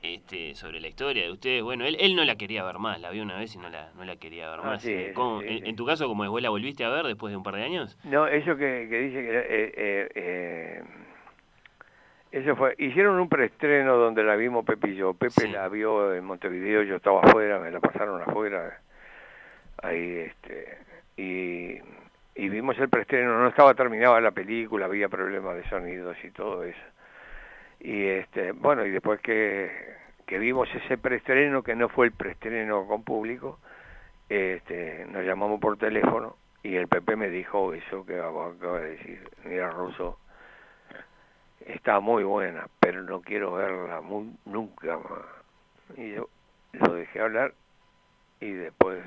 este, 0.02 0.54
sobre 0.54 0.80
la 0.80 0.88
historia 0.88 1.24
de 1.24 1.32
ustedes, 1.32 1.62
bueno, 1.62 1.84
él, 1.84 1.96
él 2.00 2.14
no 2.16 2.24
la 2.24 2.36
quería 2.36 2.64
ver 2.64 2.78
más, 2.78 3.00
la 3.00 3.10
vio 3.10 3.22
una 3.22 3.36
vez 3.38 3.54
y 3.54 3.58
no 3.58 3.68
la, 3.68 3.90
no 3.96 4.04
la 4.04 4.16
quería 4.16 4.48
ver 4.50 4.60
Ah, 4.62 4.66
más. 4.66 4.82
sí, 4.82 4.92
Eh, 4.92 5.06
sí, 5.08 5.12
¿cómo- 5.14 5.40
sí, 5.42 5.60
en, 5.64 5.76
tu 5.76 5.84
caso, 5.86 6.06
como 6.06 6.22
después 6.22 6.42
la 6.42 6.50
volviste 6.50 6.84
a 6.84 6.88
ver 6.90 7.06
después 7.06 7.30
de 7.30 7.36
un 7.36 7.42
par 7.42 7.54
de 7.56 7.64
años? 7.64 7.98
No, 8.04 8.26
eso 8.26 8.56
que, 8.56 8.86
que 8.88 8.98
dice 9.00 9.22
que... 9.22 9.38
Eh, 9.38 9.72
eh, 9.76 10.08
eh, 10.14 10.82
eso 12.30 12.54
fue, 12.56 12.74
hicieron 12.78 13.18
un 13.18 13.28
preestreno 13.28 13.96
donde 13.96 14.22
la 14.22 14.36
vimos 14.36 14.64
Pepe 14.64 14.90
y 14.90 14.96
yo. 14.96 15.14
Pepe 15.14 15.48
la 15.48 15.66
vio 15.68 16.14
en 16.14 16.24
Montevideo, 16.24 16.82
yo 16.82 16.96
estaba 16.96 17.20
afuera, 17.22 17.58
me 17.58 17.70
la 17.70 17.80
pasaron 17.80 18.20
afuera. 18.20 18.80
Ahí, 19.82 20.16
este, 20.26 20.76
y, 21.16 21.78
y 22.34 22.48
vimos 22.50 22.78
el 22.78 22.90
preestreno, 22.90 23.38
no 23.38 23.48
estaba 23.48 23.72
terminada 23.74 24.20
la 24.20 24.32
película, 24.32 24.84
había 24.86 25.08
problemas 25.08 25.56
de 25.56 25.66
sonidos 25.70 26.16
y 26.22 26.30
todo 26.30 26.64
eso. 26.64 26.78
Y 27.80 28.06
este, 28.06 28.52
bueno, 28.52 28.84
y 28.84 28.90
después 28.90 29.20
que, 29.20 29.70
que 30.26 30.38
vimos 30.38 30.68
ese 30.74 30.98
preestreno, 30.98 31.62
que 31.62 31.74
no 31.74 31.88
fue 31.88 32.06
el 32.06 32.12
preestreno 32.12 32.86
con 32.86 33.04
público, 33.04 33.58
este, 34.28 35.06
nos 35.06 35.24
llamamos 35.24 35.60
por 35.60 35.78
teléfono 35.78 36.36
y 36.62 36.76
el 36.76 36.88
Pepe 36.88 37.16
me 37.16 37.30
dijo 37.30 37.72
eso 37.72 38.04
que 38.04 38.18
acaba 38.18 38.80
de 38.80 38.90
decir, 38.96 39.30
mira 39.44 39.70
Russo, 39.70 40.18
está 41.60 42.00
muy 42.00 42.24
buena, 42.24 42.68
pero 42.80 43.02
no 43.02 43.20
quiero 43.22 43.54
verla 43.54 44.02
nunca 44.44 44.98
más. 44.98 45.96
Y 45.96 46.12
yo 46.12 46.28
lo 46.72 46.94
dejé 46.94 47.20
hablar 47.20 47.54
y 48.40 48.50
después 48.52 49.02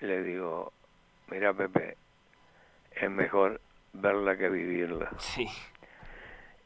le 0.00 0.22
digo, 0.22 0.72
mira 1.30 1.52
Pepe, 1.52 1.96
es 2.92 3.10
mejor 3.10 3.60
verla 3.92 4.36
que 4.36 4.48
vivirla. 4.48 5.10
Sí, 5.18 5.46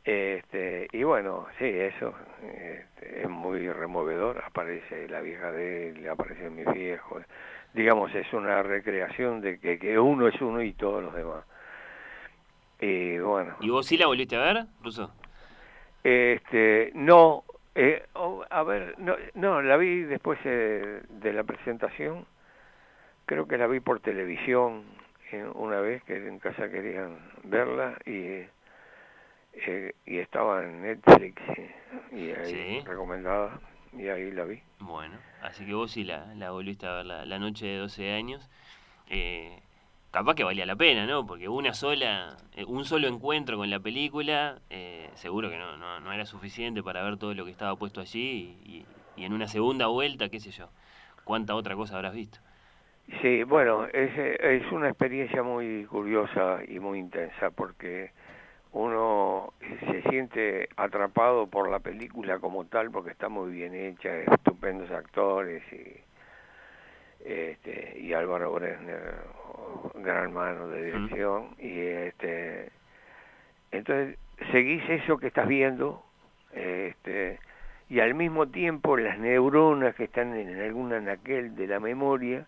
Este, 0.07 0.87
y 0.93 1.03
bueno, 1.03 1.49
sí, 1.59 1.65
eso 1.65 2.15
este, 2.41 3.23
es 3.23 3.29
muy 3.29 3.69
removedor. 3.69 4.41
Aparece 4.47 5.09
la 5.09 5.21
vieja 5.21 5.51
de 5.51 5.89
él, 5.89 6.09
aparecen 6.09 6.55
mis 6.55 6.73
viejos. 6.73 7.25
Digamos, 7.75 8.15
es 8.15 8.33
una 8.33 8.63
recreación 8.63 9.41
de 9.41 9.59
que, 9.59 9.81
que 9.81 9.99
uno 9.99 10.29
es 10.29 10.41
uno 10.41 10.63
y 10.63 10.75
todos 10.75 11.03
los 11.03 11.13
demás. 11.13 11.45
Y 12.81 13.19
bueno. 13.19 13.57
¿Y 13.61 13.69
vos 13.69 13.85
sí 13.85 13.97
la 13.97 14.07
volviste 14.07 14.37
a 14.37 14.41
ver, 14.45 14.67
Ruso? 14.81 15.11
Este, 16.05 16.93
no, 16.95 17.43
eh, 17.75 18.05
oh, 18.13 18.45
a 18.49 18.63
ver, 18.63 18.95
no, 18.99 19.17
no, 19.35 19.61
la 19.61 19.77
vi 19.77 20.03
después 20.03 20.39
eh, 20.45 21.03
de 21.09 21.33
la 21.33 21.43
presentación. 21.43 22.27
Creo 23.25 23.49
que 23.49 23.59
la 23.59 23.67
vi 23.67 23.81
por 23.81 23.99
televisión 23.99 24.85
eh, 25.33 25.45
una 25.55 25.81
vez 25.81 26.05
que 26.05 26.17
en 26.29 26.39
casa 26.39 26.71
querían 26.71 27.19
verla 27.43 27.99
y 28.07 28.47
eh, 29.67 29.95
y 30.05 30.19
estaba 30.19 30.65
en 30.65 30.83
Netflix 30.83 31.43
y 32.13 32.31
ahí 32.31 32.81
recomendada 32.81 33.61
y 33.93 34.09
ahí 34.09 34.31
la 34.31 34.45
vi. 34.45 34.61
Bueno, 34.81 35.17
así 35.43 35.65
que 35.65 35.75
vos 35.75 35.91
sí 35.91 36.05
la, 36.05 36.35
la 36.35 36.51
volviste 36.51 36.87
a 36.87 36.97
ver 36.97 37.07
la, 37.07 37.39
noche 37.39 37.67
de 37.67 37.79
12 37.79 38.13
años. 38.13 38.49
Eh, 39.09 39.59
capaz 40.11 40.35
que 40.35 40.45
valía 40.45 40.67
la 40.67 40.77
pena, 40.77 41.07
¿no? 41.07 41.27
Porque 41.27 41.49
una 41.49 41.73
sola, 41.73 42.37
eh, 42.55 42.65
un 42.67 42.85
solo 42.85 43.09
encuentro 43.09 43.57
con 43.57 43.71
la 43.71 43.81
película, 43.81 44.59
eh, 44.71 45.09
seguro 45.15 45.51
que 45.51 45.59
no, 45.59 45.77
no, 45.77 46.01
no, 46.01 46.13
era 46.13 46.27
suficiente 46.27 46.83
para 46.83 47.03
ver 47.03 47.17
todo 47.17 47.35
lo 47.35 47.45
que 47.45 47.51
estaba 47.51 47.77
puesto 47.77 48.01
allí 48.01 48.59
y, 48.65 48.87
y, 49.17 49.25
en 49.25 49.33
una 49.33 49.49
segunda 49.49 49.87
vuelta, 49.87 50.29
qué 50.29 50.41
sé 50.41 50.51
yo, 50.51 50.69
cuánta 51.25 51.55
otra 51.55 51.75
cosa 51.75 51.97
habrás 51.97 52.15
visto. 52.15 52.39
Sí, 53.23 53.45
bueno, 53.45 53.87
es, 53.87 54.11
es 54.19 54.73
una 54.73 54.89
experiencia 54.89 55.43
muy 55.43 55.85
curiosa 55.85 56.59
y 56.69 56.81
muy 56.81 56.99
intensa 56.99 57.51
porque 57.51 58.11
uno 58.77 59.55
se 59.91 60.03
siente 60.11 60.69
atrapado 60.77 61.47
por 61.47 61.71
la 61.71 61.79
película 61.79 62.39
como 62.39 62.67
tal 62.67 62.91
porque 62.91 63.11
está 63.11 63.31
muy 63.31 63.51
bien 63.51 63.75
hecha, 63.75 64.15
estupendos 64.19 64.91
actores 64.91 65.63
y 65.73 65.97
este, 67.25 67.99
y 67.99 68.13
Álvaro 68.13 68.53
Bresner, 68.53 69.15
gran 69.95 70.35
mano 70.35 70.69
de 70.69 70.85
dirección 70.85 71.57
y 71.59 71.81
este 71.81 72.71
entonces 73.71 74.19
seguís 74.53 74.83
eso 74.91 75.17
que 75.17 75.29
estás 75.29 75.49
viendo 75.49 76.05
este 76.53 77.41
y 77.89 78.01
al 78.01 78.13
mismo 78.13 78.49
tiempo 78.49 78.99
las 78.99 79.19
neuronas 79.19 79.95
que 79.95 80.05
están 80.05 80.37
en 80.37 80.61
algún 80.61 80.93
anaquel 80.93 81.57
de 81.57 81.67
la 81.67 81.81
memoria 81.81 82.47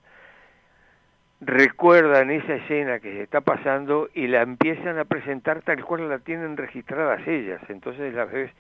recuerdan 1.41 2.31
esa 2.31 2.55
escena 2.55 2.99
que 3.01 3.13
se 3.13 3.23
está 3.23 3.41
pasando 3.41 4.09
y 4.15 4.27
la 4.27 4.43
empiezan 4.43 4.99
a 4.99 5.05
presentar 5.05 5.63
tal 5.63 5.85
cual 5.85 6.09
la 6.09 6.19
tienen 6.19 6.57
registradas 6.57 7.27
ellas. 7.27 7.61
Entonces 7.69 8.13
las 8.15 8.31
ves, 8.31 8.51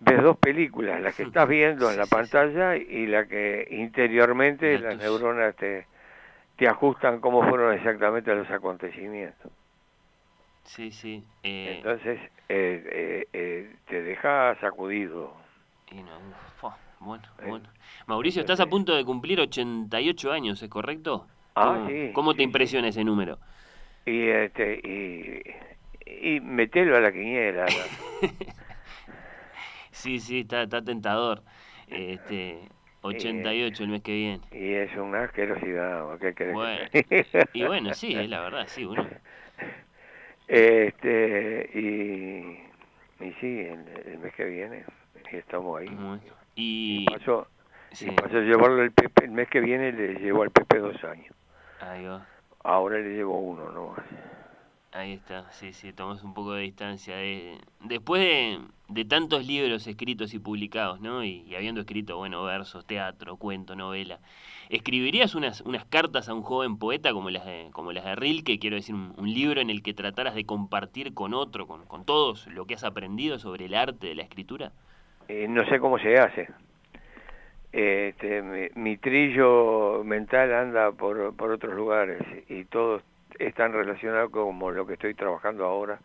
ves 0.00 0.22
dos 0.22 0.36
películas, 0.36 1.00
la 1.00 1.12
que 1.12 1.24
estás 1.24 1.48
viendo 1.48 1.90
en 1.90 1.96
la 1.96 2.06
pantalla 2.06 2.76
y 2.76 3.06
la 3.06 3.26
que 3.26 3.66
interiormente 3.70 4.78
las 4.78 4.96
neuronas 4.98 5.56
te, 5.56 5.86
te 6.56 6.68
ajustan 6.68 7.20
cómo 7.20 7.48
fueron 7.48 7.74
exactamente 7.74 8.34
los 8.34 8.48
acontecimientos. 8.50 9.50
Sí, 10.64 10.92
sí. 10.92 11.22
Eh, 11.42 11.74
Entonces 11.76 12.18
eh, 12.48 13.26
eh, 13.32 13.76
te 13.86 14.02
deja 14.02 14.58
sacudido. 14.60 15.34
Y 15.90 16.02
no, 16.02 16.18
bueno, 17.00 17.24
bueno. 17.46 17.68
Mauricio, 18.06 18.40
estás 18.40 18.60
a 18.60 18.66
punto 18.66 18.96
de 18.96 19.04
cumplir 19.04 19.38
88 19.38 20.32
años, 20.32 20.62
¿es 20.62 20.70
correcto? 20.70 21.26
Ah, 21.54 21.86
¿Cómo, 22.12 22.34
te 22.34 22.42
impresiona 22.42 22.88
ese 22.88 23.04
número? 23.04 23.38
Y, 24.06 24.28
este, 24.28 24.74
y, 24.74 25.42
y 26.06 26.40
metelo 26.40 26.96
a 26.96 27.00
la 27.00 27.12
quiniela. 27.12 27.66
sí, 29.92 30.18
sí, 30.18 30.40
está, 30.40 30.62
está 30.62 30.82
tentador. 30.82 31.42
Este, 31.88 32.68
88 33.04 33.84
el 33.84 33.90
mes 33.90 34.02
que 34.02 34.14
viene. 34.14 34.40
Y 34.50 34.72
es 34.72 34.96
una 34.96 35.24
asquerosidad, 35.24 36.18
¿qué 36.18 36.52
bueno, 36.52 36.84
Y 37.52 37.64
bueno, 37.64 37.92
sí, 37.92 38.14
es 38.14 38.30
la 38.30 38.40
verdad, 38.40 38.64
sí, 38.66 38.86
uno. 38.86 39.06
Este, 40.48 41.70
y, 41.74 43.24
y 43.24 43.32
sí, 43.40 43.60
el, 43.60 44.18
mes 44.18 44.34
que 44.34 44.44
viene, 44.44 44.84
estamos 45.32 45.80
ahí. 45.80 45.88
Y, 46.54 47.02
y 47.02 47.06
pasó, 47.06 47.46
sí. 47.92 48.10
pasó 48.10 48.40
llevarlo 48.40 48.82
el, 48.82 48.92
Pepe, 48.92 49.26
el 49.26 49.32
mes 49.32 49.48
que 49.48 49.60
viene, 49.60 49.92
le 49.92 50.14
llevó 50.14 50.42
al 50.42 50.50
Pepe 50.50 50.78
dos 50.78 51.02
años. 51.04 51.33
Ahora 52.62 52.98
le 52.98 53.10
llevo 53.10 53.38
uno, 53.38 53.70
¿no? 53.70 53.94
Ahí 54.92 55.14
está, 55.14 55.50
sí, 55.50 55.72
sí, 55.72 55.92
tomamos 55.92 56.22
un 56.22 56.34
poco 56.34 56.52
de 56.52 56.62
distancia. 56.62 57.16
De, 57.16 57.58
después 57.80 58.22
de, 58.22 58.60
de, 58.88 59.04
tantos 59.04 59.44
libros 59.44 59.86
escritos 59.86 60.32
y 60.34 60.38
publicados, 60.38 61.00
¿no? 61.00 61.24
Y, 61.24 61.52
habiendo 61.54 61.80
escrito, 61.80 62.16
bueno, 62.16 62.42
versos, 62.44 62.86
teatro, 62.86 63.36
cuento, 63.36 63.74
novela, 63.74 64.20
¿escribirías 64.70 65.34
unas, 65.34 65.60
unas 65.62 65.84
cartas 65.84 66.28
a 66.28 66.34
un 66.34 66.42
joven 66.42 66.78
poeta 66.78 67.12
como 67.12 67.30
las 67.30 67.44
de, 67.44 67.68
como 67.72 67.92
las 67.92 68.04
de 68.04 68.14
Rilke? 68.14 68.58
Quiero 68.58 68.76
decir, 68.76 68.94
un, 68.94 69.34
libro 69.34 69.60
en 69.60 69.68
el 69.68 69.82
que 69.82 69.94
trataras 69.94 70.34
de 70.34 70.46
compartir 70.46 71.12
con 71.12 71.34
otro, 71.34 71.66
con, 71.66 71.84
con 71.86 72.04
todos, 72.04 72.46
lo 72.46 72.66
que 72.66 72.74
has 72.74 72.84
aprendido 72.84 73.38
sobre 73.38 73.66
el 73.66 73.74
arte 73.74 74.06
de 74.06 74.14
la 74.14 74.22
escritura? 74.22 74.70
Eh, 75.26 75.48
no 75.48 75.66
sé 75.68 75.80
cómo 75.80 75.98
se 75.98 76.18
hace 76.18 76.48
este, 77.76 78.70
mi, 78.76 78.96
trillo 78.98 80.04
mental 80.04 80.54
anda 80.54 80.92
por, 80.92 81.34
por 81.34 81.50
otros 81.50 81.74
lugares 81.74 82.22
y 82.48 82.66
todos 82.66 83.02
están 83.36 83.72
relacionados 83.72 84.30
como 84.30 84.70
lo 84.70 84.86
que 84.86 84.92
estoy 84.92 85.14
trabajando 85.14 85.64
ahora. 85.64 85.98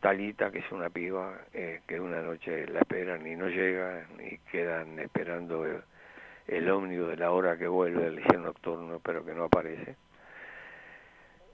Talita, 0.00 0.50
que 0.50 0.58
es 0.58 0.70
una 0.70 0.90
piba, 0.90 1.32
eh, 1.54 1.80
que 1.86 1.98
una 1.98 2.20
noche 2.20 2.66
la 2.66 2.80
esperan 2.80 3.26
y 3.26 3.36
no 3.36 3.48
llega, 3.48 4.04
y 4.18 4.36
quedan 4.50 4.98
esperando 4.98 5.64
el, 5.64 5.80
el 6.48 6.70
ómnibus 6.70 7.08
de 7.08 7.16
la 7.16 7.30
hora 7.30 7.56
que 7.56 7.68
vuelve 7.68 8.08
el 8.08 8.16
liceo 8.16 8.40
nocturno, 8.40 9.00
pero 9.02 9.24
que 9.24 9.32
no 9.32 9.44
aparece. 9.44 9.96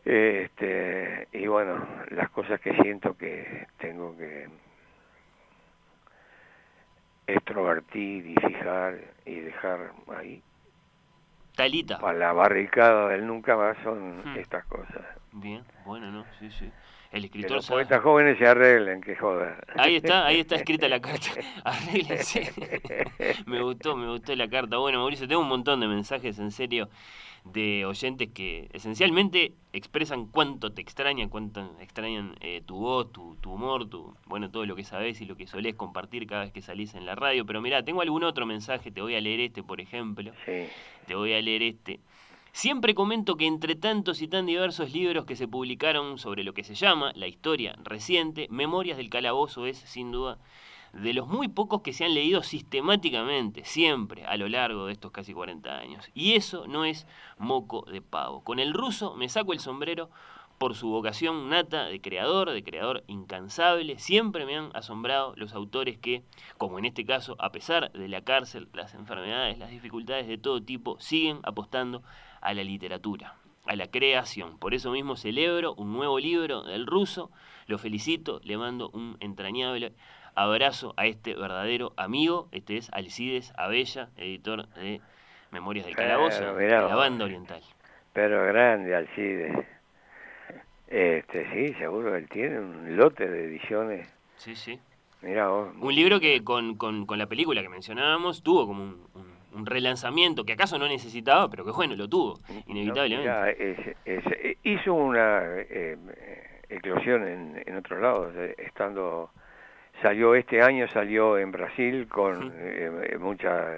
Este, 0.04 1.28
y 1.30 1.46
bueno, 1.46 1.86
las 2.08 2.28
cosas 2.30 2.60
que 2.60 2.72
siento 2.82 3.16
que 3.16 3.68
tengo 3.78 4.16
que 4.16 4.48
extrovertir 7.28 8.26
y 8.26 8.34
fijar 8.34 8.98
y 9.24 9.34
dejar 9.34 9.92
ahí. 10.16 10.42
Talita. 11.54 11.98
Para 11.98 12.18
la 12.18 12.32
barricada 12.32 13.08
del 13.08 13.26
nunca 13.26 13.56
más 13.56 13.76
son 13.84 14.22
hmm. 14.24 14.38
estas 14.38 14.64
cosas. 14.66 15.04
Bien, 15.32 15.64
bueno, 15.84 16.10
no, 16.10 16.24
sí, 16.38 16.50
sí. 16.50 16.70
El 17.12 17.24
escritor. 17.24 17.48
Que 17.48 17.54
los 17.54 17.68
poetas 17.68 18.02
jóvenes 18.02 18.38
se 18.38 18.46
arreglen, 18.46 19.00
que 19.00 19.16
joda. 19.16 19.58
Ahí 19.76 19.96
está, 19.96 20.26
ahí 20.26 20.40
está 20.40 20.56
escrita 20.56 20.88
la 20.88 21.00
carta. 21.00 21.28
Arréglense. 21.64 22.52
me 23.46 23.62
gustó, 23.62 23.96
me 23.96 24.08
gustó 24.08 24.34
la 24.36 24.48
carta. 24.48 24.76
Bueno, 24.78 24.98
Mauricio, 24.98 25.26
tengo 25.26 25.40
un 25.40 25.48
montón 25.48 25.80
de 25.80 25.88
mensajes, 25.88 26.38
en 26.38 26.50
serio 26.50 26.88
de 27.52 27.84
oyentes 27.84 28.28
que 28.32 28.68
esencialmente 28.72 29.52
expresan 29.72 30.26
cuánto 30.26 30.72
te 30.72 30.80
extrañan, 30.80 31.28
cuánto 31.28 31.76
extrañan 31.80 32.36
eh, 32.40 32.62
tu 32.64 32.76
voz, 32.76 33.12
tu, 33.12 33.36
tu, 33.40 33.52
humor, 33.52 33.88
tu, 33.88 34.14
bueno, 34.26 34.50
todo 34.50 34.66
lo 34.66 34.76
que 34.76 34.84
sabes 34.84 35.20
y 35.20 35.26
lo 35.26 35.36
que 35.36 35.46
solés 35.46 35.74
compartir 35.74 36.26
cada 36.26 36.42
vez 36.42 36.52
que 36.52 36.62
salís 36.62 36.94
en 36.94 37.06
la 37.06 37.14
radio. 37.14 37.44
Pero 37.46 37.60
mira, 37.60 37.84
tengo 37.84 38.02
algún 38.02 38.24
otro 38.24 38.46
mensaje, 38.46 38.90
te 38.90 39.00
voy 39.00 39.14
a 39.14 39.20
leer 39.20 39.40
este, 39.40 39.62
por 39.62 39.80
ejemplo. 39.80 40.32
Te 41.06 41.14
voy 41.14 41.32
a 41.32 41.42
leer 41.42 41.62
este. 41.62 42.00
Siempre 42.52 42.94
comento 42.94 43.36
que 43.36 43.46
entre 43.46 43.76
tantos 43.76 44.20
y 44.22 44.28
tan 44.28 44.46
diversos 44.46 44.92
libros 44.92 45.26
que 45.26 45.36
se 45.36 45.46
publicaron 45.46 46.18
sobre 46.18 46.42
lo 46.42 46.54
que 46.54 46.64
se 46.64 46.74
llama 46.74 47.12
la 47.14 47.28
historia 47.28 47.76
reciente, 47.84 48.48
Memorias 48.50 48.96
del 48.96 49.10
Calabozo 49.10 49.66
es, 49.66 49.78
sin 49.78 50.10
duda, 50.10 50.38
de 50.92 51.12
los 51.12 51.28
muy 51.28 51.48
pocos 51.48 51.82
que 51.82 51.92
se 51.92 52.04
han 52.04 52.14
leído 52.14 52.42
sistemáticamente, 52.42 53.64
siempre, 53.64 54.24
a 54.24 54.36
lo 54.36 54.48
largo 54.48 54.86
de 54.86 54.92
estos 54.92 55.12
casi 55.12 55.32
40 55.32 55.78
años. 55.78 56.08
Y 56.14 56.34
eso 56.34 56.66
no 56.66 56.84
es 56.84 57.06
moco 57.38 57.84
de 57.90 58.00
pavo. 58.00 58.42
Con 58.42 58.58
el 58.58 58.74
ruso 58.74 59.14
me 59.14 59.28
saco 59.28 59.52
el 59.52 59.60
sombrero 59.60 60.10
por 60.58 60.74
su 60.74 60.88
vocación 60.88 61.48
nata 61.48 61.86
de 61.86 62.00
creador, 62.00 62.50
de 62.50 62.64
creador 62.64 63.04
incansable. 63.06 63.98
Siempre 63.98 64.44
me 64.44 64.56
han 64.56 64.70
asombrado 64.74 65.34
los 65.36 65.54
autores 65.54 65.98
que, 65.98 66.22
como 66.58 66.78
en 66.78 66.84
este 66.84 67.04
caso, 67.04 67.36
a 67.38 67.52
pesar 67.52 67.92
de 67.92 68.08
la 68.08 68.22
cárcel, 68.22 68.68
las 68.72 68.94
enfermedades, 68.94 69.58
las 69.58 69.70
dificultades 69.70 70.26
de 70.26 70.36
todo 70.36 70.60
tipo, 70.60 70.98
siguen 71.00 71.38
apostando 71.44 72.02
a 72.40 72.54
la 72.54 72.64
literatura, 72.64 73.36
a 73.66 73.76
la 73.76 73.86
creación. 73.88 74.58
Por 74.58 74.74
eso 74.74 74.90
mismo 74.90 75.16
celebro 75.16 75.74
un 75.74 75.92
nuevo 75.92 76.18
libro 76.18 76.64
del 76.64 76.86
ruso, 76.86 77.30
lo 77.66 77.78
felicito, 77.78 78.40
le 78.42 78.58
mando 78.58 78.90
un 78.90 79.16
entrañable 79.20 79.94
abrazo 80.38 80.94
a 80.96 81.06
este 81.06 81.34
verdadero 81.34 81.92
amigo. 81.96 82.48
Este 82.52 82.76
es 82.76 82.90
Alcides 82.92 83.52
Abella, 83.56 84.08
editor 84.16 84.68
de 84.68 85.00
Memorias 85.50 85.84
del 85.84 85.96
Calabozo, 85.96 86.54
de 86.54 86.68
la 86.68 86.94
banda 86.94 87.24
oriental. 87.24 87.60
Pero 88.12 88.44
grande 88.46 88.94
Alcides. 88.94 89.66
Este, 90.86 91.50
sí, 91.52 91.74
seguro 91.74 92.14
él 92.16 92.28
tiene 92.28 92.60
un 92.60 92.96
lote 92.96 93.28
de 93.28 93.44
ediciones. 93.46 94.08
Sí, 94.36 94.54
sí. 94.54 94.78
Mira 95.20 95.50
Un 95.50 95.94
libro 95.94 96.20
que 96.20 96.44
con, 96.44 96.76
con, 96.76 97.04
con, 97.04 97.18
la 97.18 97.26
película 97.26 97.60
que 97.60 97.68
mencionábamos 97.68 98.44
tuvo 98.44 98.68
como 98.68 98.84
un, 98.84 99.06
un, 99.52 99.66
relanzamiento 99.66 100.44
que 100.44 100.52
acaso 100.52 100.78
no 100.78 100.86
necesitaba, 100.86 101.50
pero 101.50 101.64
que 101.64 101.72
bueno, 101.72 101.96
lo 101.96 102.08
tuvo, 102.08 102.38
inevitablemente. 102.68 103.96
hizo 104.62 104.94
una 104.94 105.40
eh, 105.56 105.98
eclosión 106.68 107.26
en, 107.26 107.62
en 107.66 107.76
otros 107.76 108.00
lados, 108.00 108.32
eh, 108.36 108.54
estando 108.58 109.32
salió 110.02 110.34
este 110.34 110.62
año, 110.62 110.88
salió 110.88 111.38
en 111.38 111.50
Brasil 111.50 112.06
con 112.08 112.52
eh, 112.56 113.16
mucha 113.18 113.76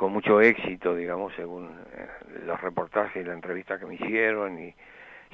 con 0.00 0.12
mucho 0.12 0.40
éxito, 0.40 0.94
digamos, 0.94 1.34
según 1.34 1.70
los 2.46 2.60
reportajes 2.60 3.22
y 3.22 3.26
la 3.26 3.34
entrevista 3.34 3.78
que 3.78 3.86
me 3.86 3.96
hicieron, 3.96 4.58
y 4.58 4.74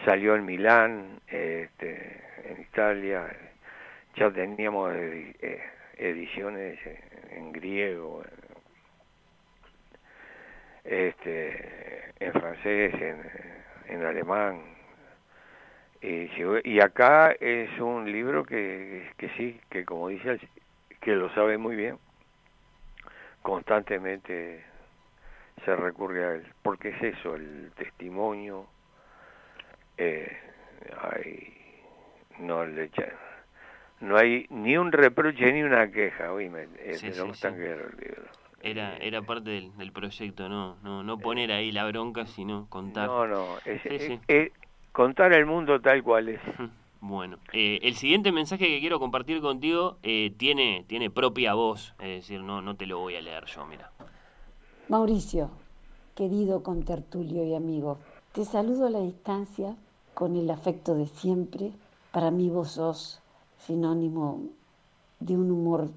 salió 0.04 0.34
en 0.34 0.44
Milán, 0.44 1.20
este, 1.28 2.20
en 2.44 2.60
Italia, 2.60 3.28
ya 4.16 4.30
teníamos 4.30 4.92
ediciones 5.96 6.78
en 7.30 7.52
griego, 7.52 8.24
este, 10.84 12.12
en 12.18 12.32
francés, 12.32 12.94
en, 12.94 13.22
en 13.88 14.04
alemán. 14.04 14.75
Y, 16.02 16.30
y, 16.64 16.80
acá 16.80 17.32
es 17.32 17.80
un 17.80 18.10
libro 18.10 18.44
que, 18.44 19.10
que 19.16 19.28
sí, 19.30 19.60
que 19.70 19.84
como 19.84 20.08
dice, 20.08 20.38
que 21.00 21.14
lo 21.14 21.32
sabe 21.34 21.58
muy 21.58 21.74
bien, 21.76 21.98
constantemente 23.42 24.64
se 25.64 25.76
recurre 25.76 26.24
a 26.24 26.34
él, 26.34 26.46
porque 26.62 26.90
es 26.90 27.02
eso, 27.02 27.34
el 27.34 27.72
testimonio, 27.76 28.66
eh, 29.96 30.36
hay, 31.00 31.54
no 32.38 32.64
le 32.66 32.90
no 34.00 34.16
hay 34.16 34.46
ni 34.50 34.76
un 34.76 34.92
reproche 34.92 35.52
ni 35.52 35.62
una 35.62 35.90
queja, 35.90 36.32
oíme, 36.32 36.68
es 36.84 37.00
sí, 37.00 37.12
sí, 37.12 37.20
Era, 38.62 38.96
era 38.98 39.22
parte 39.22 39.50
del, 39.50 39.76
del, 39.76 39.92
proyecto, 39.92 40.48
no, 40.48 40.76
no, 40.82 41.02
no 41.02 41.18
poner 41.18 41.50
ahí 41.52 41.72
la 41.72 41.86
bronca, 41.86 42.26
sino 42.26 42.66
contar. 42.68 43.06
No, 43.06 43.26
no, 43.26 43.46
es, 43.64 44.52
contar 44.96 45.34
el 45.34 45.44
mundo 45.44 45.78
tal 45.80 46.02
cual 46.02 46.30
es. 46.30 46.40
Bueno, 46.98 47.36
eh, 47.52 47.78
el 47.82 47.94
siguiente 47.94 48.32
mensaje 48.32 48.66
que 48.66 48.80
quiero 48.80 48.98
compartir 48.98 49.40
contigo 49.40 49.98
eh, 50.02 50.34
tiene, 50.38 50.84
tiene 50.88 51.08
propia 51.08 51.54
voz, 51.54 51.94
es 52.00 52.08
decir, 52.08 52.40
no, 52.40 52.62
no 52.62 52.74
te 52.74 52.86
lo 52.86 52.98
voy 52.98 53.14
a 53.14 53.20
leer 53.20 53.44
yo, 53.44 53.64
mira. 53.66 53.92
Mauricio, 54.88 55.50
querido 56.16 56.64
contertulio 56.64 57.44
y 57.44 57.54
amigo, 57.54 57.98
te 58.32 58.44
saludo 58.44 58.86
a 58.86 58.90
la 58.90 59.00
distancia 59.00 59.76
con 60.14 60.36
el 60.36 60.50
afecto 60.50 60.96
de 60.96 61.06
siempre. 61.06 61.70
Para 62.10 62.32
mí 62.32 62.48
vos 62.48 62.72
sos 62.72 63.20
sinónimo 63.58 64.40
de 65.20 65.36
un 65.36 65.50
humor 65.50 65.90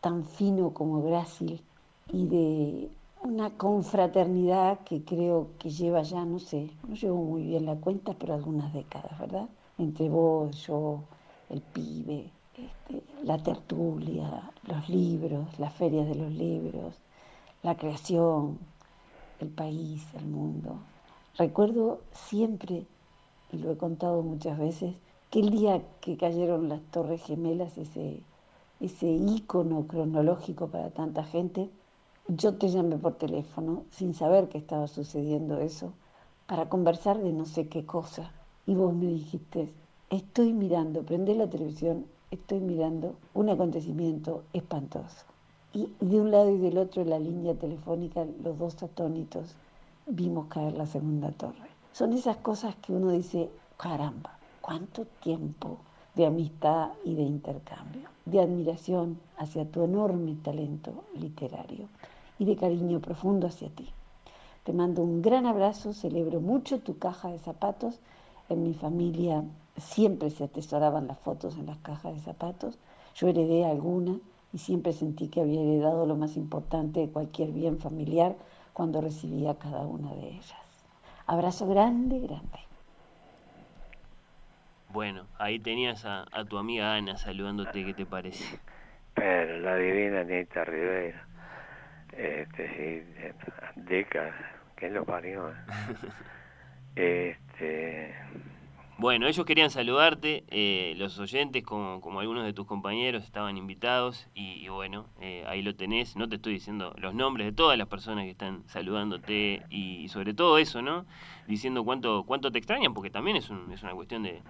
tan 0.00 0.24
fino 0.24 0.70
como 0.70 1.02
grácil 1.02 1.60
y 2.12 2.26
de 2.28 2.88
una 3.22 3.50
confraternidad 3.50 4.80
que 4.80 5.04
creo 5.04 5.50
que 5.58 5.70
lleva 5.70 6.02
ya, 6.02 6.24
no 6.24 6.38
sé, 6.38 6.70
no 6.88 6.94
llevo 6.94 7.22
muy 7.22 7.42
bien 7.42 7.66
la 7.66 7.76
cuenta, 7.76 8.14
pero 8.18 8.34
algunas 8.34 8.72
décadas, 8.72 9.18
¿verdad? 9.18 9.48
Entre 9.78 10.08
vos, 10.08 10.66
yo, 10.66 11.02
el 11.50 11.60
pibe, 11.60 12.30
este, 12.56 13.02
la 13.22 13.42
tertulia, 13.42 14.50
los 14.64 14.88
libros, 14.88 15.58
las 15.58 15.72
ferias 15.74 16.08
de 16.08 16.14
los 16.14 16.32
libros, 16.32 16.94
la 17.62 17.76
creación, 17.76 18.58
el 19.38 19.48
país, 19.48 20.02
el 20.14 20.26
mundo. 20.26 20.76
Recuerdo 21.36 22.00
siempre, 22.12 22.86
y 23.52 23.58
lo 23.58 23.72
he 23.72 23.76
contado 23.76 24.22
muchas 24.22 24.58
veces, 24.58 24.94
que 25.30 25.40
el 25.40 25.50
día 25.50 25.82
que 26.00 26.16
cayeron 26.16 26.68
las 26.68 26.80
Torres 26.90 27.22
Gemelas, 27.22 27.76
ese, 27.76 28.20
ese 28.80 29.06
ícono 29.06 29.86
cronológico 29.86 30.68
para 30.68 30.90
tanta 30.90 31.24
gente, 31.24 31.70
yo 32.28 32.54
te 32.54 32.68
llamé 32.68 32.96
por 32.96 33.14
teléfono 33.14 33.84
sin 33.90 34.14
saber 34.14 34.48
que 34.48 34.58
estaba 34.58 34.86
sucediendo 34.86 35.58
eso, 35.58 35.92
para 36.46 36.68
conversar 36.68 37.18
de 37.18 37.32
no 37.32 37.44
sé 37.44 37.68
qué 37.68 37.86
cosa. 37.86 38.32
Y 38.66 38.74
vos 38.74 38.92
me 38.94 39.06
dijiste, 39.06 39.72
estoy 40.10 40.52
mirando, 40.52 41.02
prendé 41.02 41.34
la 41.34 41.48
televisión, 41.48 42.06
estoy 42.30 42.60
mirando 42.60 43.14
un 43.34 43.48
acontecimiento 43.48 44.42
espantoso. 44.52 45.24
Y 45.72 45.88
de 46.00 46.20
un 46.20 46.30
lado 46.30 46.50
y 46.50 46.58
del 46.58 46.78
otro 46.78 47.04
de 47.04 47.10
la 47.10 47.18
línea 47.18 47.54
telefónica, 47.54 48.26
los 48.42 48.58
dos 48.58 48.82
atónitos, 48.82 49.54
vimos 50.06 50.46
caer 50.46 50.72
la 50.72 50.86
segunda 50.86 51.30
torre. 51.30 51.70
Son 51.92 52.12
esas 52.12 52.36
cosas 52.38 52.74
que 52.76 52.92
uno 52.92 53.10
dice, 53.10 53.48
caramba, 53.76 54.38
cuánto 54.60 55.04
tiempo 55.22 55.78
de 56.14 56.26
amistad 56.26 56.90
y 57.04 57.14
de 57.14 57.22
intercambio, 57.22 58.08
de 58.30 58.40
admiración 58.40 59.18
hacia 59.36 59.70
tu 59.70 59.82
enorme 59.82 60.36
talento 60.42 61.04
literario 61.14 61.88
y 62.38 62.44
de 62.44 62.56
cariño 62.56 63.00
profundo 63.00 63.46
hacia 63.46 63.68
ti. 63.68 63.88
Te 64.64 64.72
mando 64.72 65.02
un 65.02 65.22
gran 65.22 65.46
abrazo, 65.46 65.92
celebro 65.92 66.40
mucho 66.40 66.80
tu 66.80 66.98
caja 66.98 67.28
de 67.28 67.38
zapatos. 67.38 67.98
En 68.48 68.62
mi 68.62 68.74
familia 68.74 69.44
siempre 69.76 70.30
se 70.30 70.44
atesoraban 70.44 71.06
las 71.06 71.18
fotos 71.18 71.56
en 71.56 71.66
las 71.66 71.78
cajas 71.78 72.14
de 72.14 72.20
zapatos. 72.20 72.78
Yo 73.14 73.28
heredé 73.28 73.64
alguna 73.64 74.18
y 74.52 74.58
siempre 74.58 74.92
sentí 74.92 75.28
que 75.28 75.40
había 75.40 75.60
heredado 75.60 76.06
lo 76.06 76.16
más 76.16 76.36
importante 76.36 77.00
de 77.00 77.10
cualquier 77.10 77.52
bien 77.52 77.78
familiar 77.78 78.36
cuando 78.72 79.00
recibía 79.00 79.54
cada 79.54 79.86
una 79.86 80.14
de 80.14 80.28
ellas. 80.28 80.54
Abrazo 81.26 81.66
grande, 81.66 82.20
grande. 82.20 82.69
Bueno, 84.92 85.28
ahí 85.38 85.60
tenías 85.60 86.04
a, 86.04 86.26
tu 86.48 86.58
amiga 86.58 86.96
Ana 86.96 87.16
saludándote, 87.16 87.84
¿qué 87.84 87.94
te 87.94 88.06
parece? 88.06 88.58
Pero 89.14 89.58
la 89.60 89.76
divina 89.76 90.20
Anita 90.20 90.64
Rivera, 90.64 91.24
este, 92.16 92.68
sí, 92.76 93.32
décadas, 93.76 94.34
que 94.76 94.90
lo 94.90 95.04
parió. 95.04 95.52
este, 96.96 98.14
bueno, 99.00 99.26
ellos 99.26 99.46
querían 99.46 99.70
saludarte, 99.70 100.44
eh, 100.48 100.92
los 100.98 101.18
oyentes, 101.18 101.64
como, 101.64 102.02
como, 102.02 102.20
algunos 102.20 102.44
de 102.44 102.52
tus 102.52 102.66
compañeros, 102.66 103.24
estaban 103.24 103.56
invitados 103.56 104.28
y, 104.34 104.68
bueno, 104.68 105.06
eh, 105.22 105.42
ahí 105.46 105.62
lo 105.62 105.74
tenés. 105.74 106.16
No 106.16 106.28
te 106.28 106.36
estoy 106.36 106.52
diciendo 106.52 106.94
los 106.98 107.14
nombres 107.14 107.46
de 107.46 107.52
todas 107.52 107.78
las 107.78 107.88
personas 107.88 108.24
que 108.24 108.32
están 108.32 108.62
saludándote 108.66 109.62
y, 109.70 110.06
sobre 110.10 110.34
todo 110.34 110.58
eso, 110.58 110.82
¿no? 110.82 111.06
Diciendo 111.46 111.82
cuánto, 111.82 112.24
cuánto 112.24 112.52
te 112.52 112.58
extrañan, 112.58 112.92
porque 112.92 113.08
también 113.08 113.38
es, 113.38 113.48
un, 113.48 113.72
es 113.72 113.82
una 113.82 113.94
cuestión 113.94 114.22
de, 114.22 114.42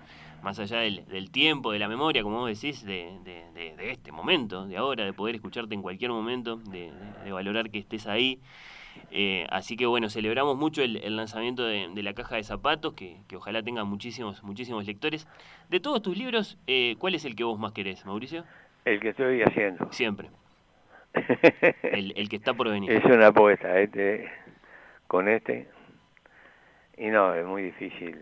más 0.42 0.59
allá 0.59 0.79
del, 0.79 1.07
del, 1.07 1.31
tiempo, 1.31 1.72
de 1.72 1.79
la 1.79 1.88
memoria, 1.88 2.22
como 2.22 2.38
vos 2.38 2.48
decís, 2.48 2.85
de, 2.85 3.11
de, 3.24 3.74
de, 3.76 3.90
este 3.90 4.12
momento, 4.12 4.66
de 4.66 4.76
ahora, 4.76 5.05
de 5.05 5.12
poder 5.12 5.35
escucharte 5.35 5.74
en 5.74 5.83
cualquier 5.83 6.11
momento, 6.11 6.57
de, 6.57 6.92
valorar 7.31 7.70
que 7.70 7.79
estés 7.79 8.07
ahí. 8.07 8.40
Eh, 9.12 9.46
así 9.50 9.76
que 9.76 9.87
bueno, 9.87 10.09
celebramos 10.09 10.57
mucho 10.57 10.83
el, 10.83 11.16
lanzamiento 11.16 11.64
de, 11.64 12.03
la 12.03 12.12
caja 12.14 12.37
de 12.37 12.42
zapatos, 12.42 12.94
que, 12.94 13.18
ojalá 13.35 13.62
tenga 13.62 13.85
muchísimos, 13.85 14.42
muchísimos 14.42 14.87
lectores. 14.87 15.26
De 15.68 15.81
todos 15.81 16.03
tus 16.03 16.16
libros, 16.16 16.59
eh, 16.66 16.96
¿cuál 16.98 17.14
es 17.14 17.24
el 17.24 17.37
que 17.37 17.44
vos 17.44 17.59
más 17.59 17.72
querés, 17.72 18.05
Mauricio? 18.05 18.44
El 18.85 19.00
que 19.00 19.11
estoy 19.11 19.42
haciendo. 19.42 19.92
Siempre. 19.92 20.31
el, 21.83 22.12
el 22.16 22.29
que 22.29 22.37
está 22.37 22.55
por 22.55 22.70
venir. 22.70 22.90
Es 22.92 23.05
una 23.05 23.29
apuesta, 23.29 23.79
este, 23.79 24.31
con 25.07 25.29
este. 25.29 25.68
Y 26.96 27.07
no, 27.09 27.35
es 27.35 27.46
muy 27.46 27.62
difícil 27.62 28.16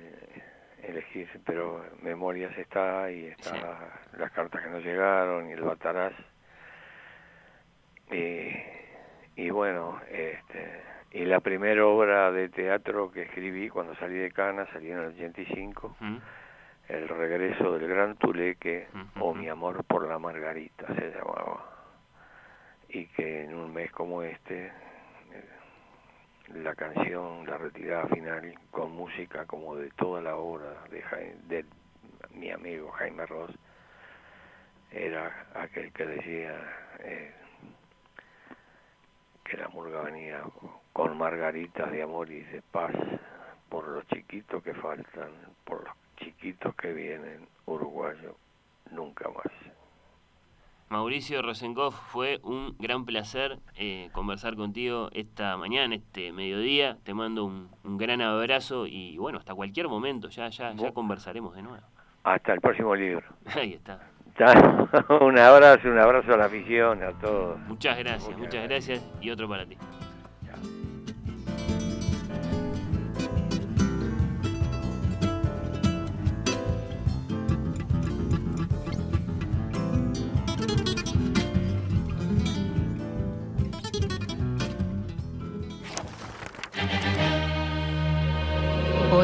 elegir, 0.89 1.29
pero 1.45 1.85
Memorias 2.03 2.57
está 2.59 3.11
y 3.11 3.27
está 3.27 4.01
las 4.17 4.31
cartas 4.33 4.63
que 4.63 4.71
no 4.71 4.81
llegaron 4.81 5.49
y 5.49 5.53
el 5.53 5.63
Batarás. 5.63 6.15
Y 8.11 8.53
y 9.39 9.51
bueno, 9.51 10.01
este, 10.11 10.83
y 11.13 11.25
la 11.25 11.39
primera 11.39 11.87
obra 11.87 12.33
de 12.33 12.49
teatro 12.49 13.13
que 13.13 13.23
escribí 13.23 13.69
cuando 13.69 13.95
salí 13.95 14.17
de 14.17 14.33
Cana, 14.33 14.67
salí 14.73 14.91
en 14.91 14.99
el 14.99 15.07
85, 15.15 15.97
El 16.89 17.09
regreso 17.09 17.79
del 17.79 17.89
gran 17.89 18.17
Tuleque 18.17 18.89
o 19.21 19.35
Mi 19.35 19.49
amor 19.49 19.85
por 19.85 20.09
la 20.09 20.19
Margarita 20.19 20.93
se 20.93 21.13
llamaba. 21.13 21.65
Y 22.89 23.07
que 23.07 23.45
en 23.45 23.55
un 23.55 23.73
mes 23.73 23.93
como 23.93 24.25
este, 24.25 24.73
la 26.55 26.75
canción, 26.75 27.47
la 27.47 27.59
retirada 27.59 28.07
final, 28.09 28.55
con 28.71 28.93
música 28.93 29.47
como 29.47 29.77
de 29.77 29.91
toda 29.91 30.21
la 30.21 30.37
obra 30.37 30.85
de, 30.91 31.03
de 31.49 31.65
mi 32.33 32.51
amigo 32.51 32.91
Jaime 32.93 33.27
Ross, 33.27 33.51
era 34.91 35.47
aquel 35.55 35.93
que 35.93 36.07
decía... 36.07 36.61
Eh, 37.01 37.33
que 39.49 39.57
la 39.57 39.69
murga 39.69 40.03
venía 40.03 40.43
con 40.93 41.17
margaritas 41.17 41.91
de 41.91 42.03
amor 42.03 42.31
y 42.31 42.43
de 42.43 42.61
paz 42.61 42.93
por 43.71 43.89
los 43.89 44.07
chiquitos 44.09 44.63
que 44.63 44.75
faltan, 44.75 45.31
por 45.65 45.85
los 45.85 45.95
chiquitos 46.19 46.75
que 46.77 46.93
vienen, 46.93 47.49
uruguayo, 47.65 48.37
nunca 48.91 49.29
más. 49.31 49.58
Mauricio 50.91 51.43
Rosenkopf, 51.43 51.95
fue 51.95 52.41
un 52.43 52.75
gran 52.79 53.05
placer 53.05 53.59
eh, 53.77 54.09
conversar 54.13 54.57
contigo 54.57 55.11
esta 55.13 55.57
mañana, 55.57 55.95
este 55.95 56.33
mediodía. 56.33 56.97
Te 57.05 57.13
mando 57.13 57.45
un, 57.45 57.69
gran 57.99 58.23
abrazo 58.23 58.87
y 58.87 59.19
bueno, 59.19 59.39
hasta 59.39 59.55
cualquier 59.55 59.89
momento, 59.89 60.29
ya, 60.31 60.49
ya, 60.49 60.73
ya 60.73 60.93
conversaremos 60.93 61.55
de 61.55 61.63
nuevo. 61.63 61.85
Hasta 62.25 62.55
el 62.55 62.61
próximo 62.61 62.95
libro. 62.95 63.27
Ahí 63.55 63.75
está. 63.75 64.01
un 65.21 65.39
abrazo, 65.39 65.89
un 65.89 65.99
abrazo 65.99 66.35
a 66.35 66.37
la 66.37 66.45
afición, 66.45 67.03
a 67.03 67.11
todos. 67.19 67.59
Muchas 67.61 67.99
gracias, 67.99 68.39
muchas, 68.39 68.69
gracias 68.69 69.05
y 69.21 69.31
otro 69.31 69.49
para 69.49 69.67
ti. 69.67 69.77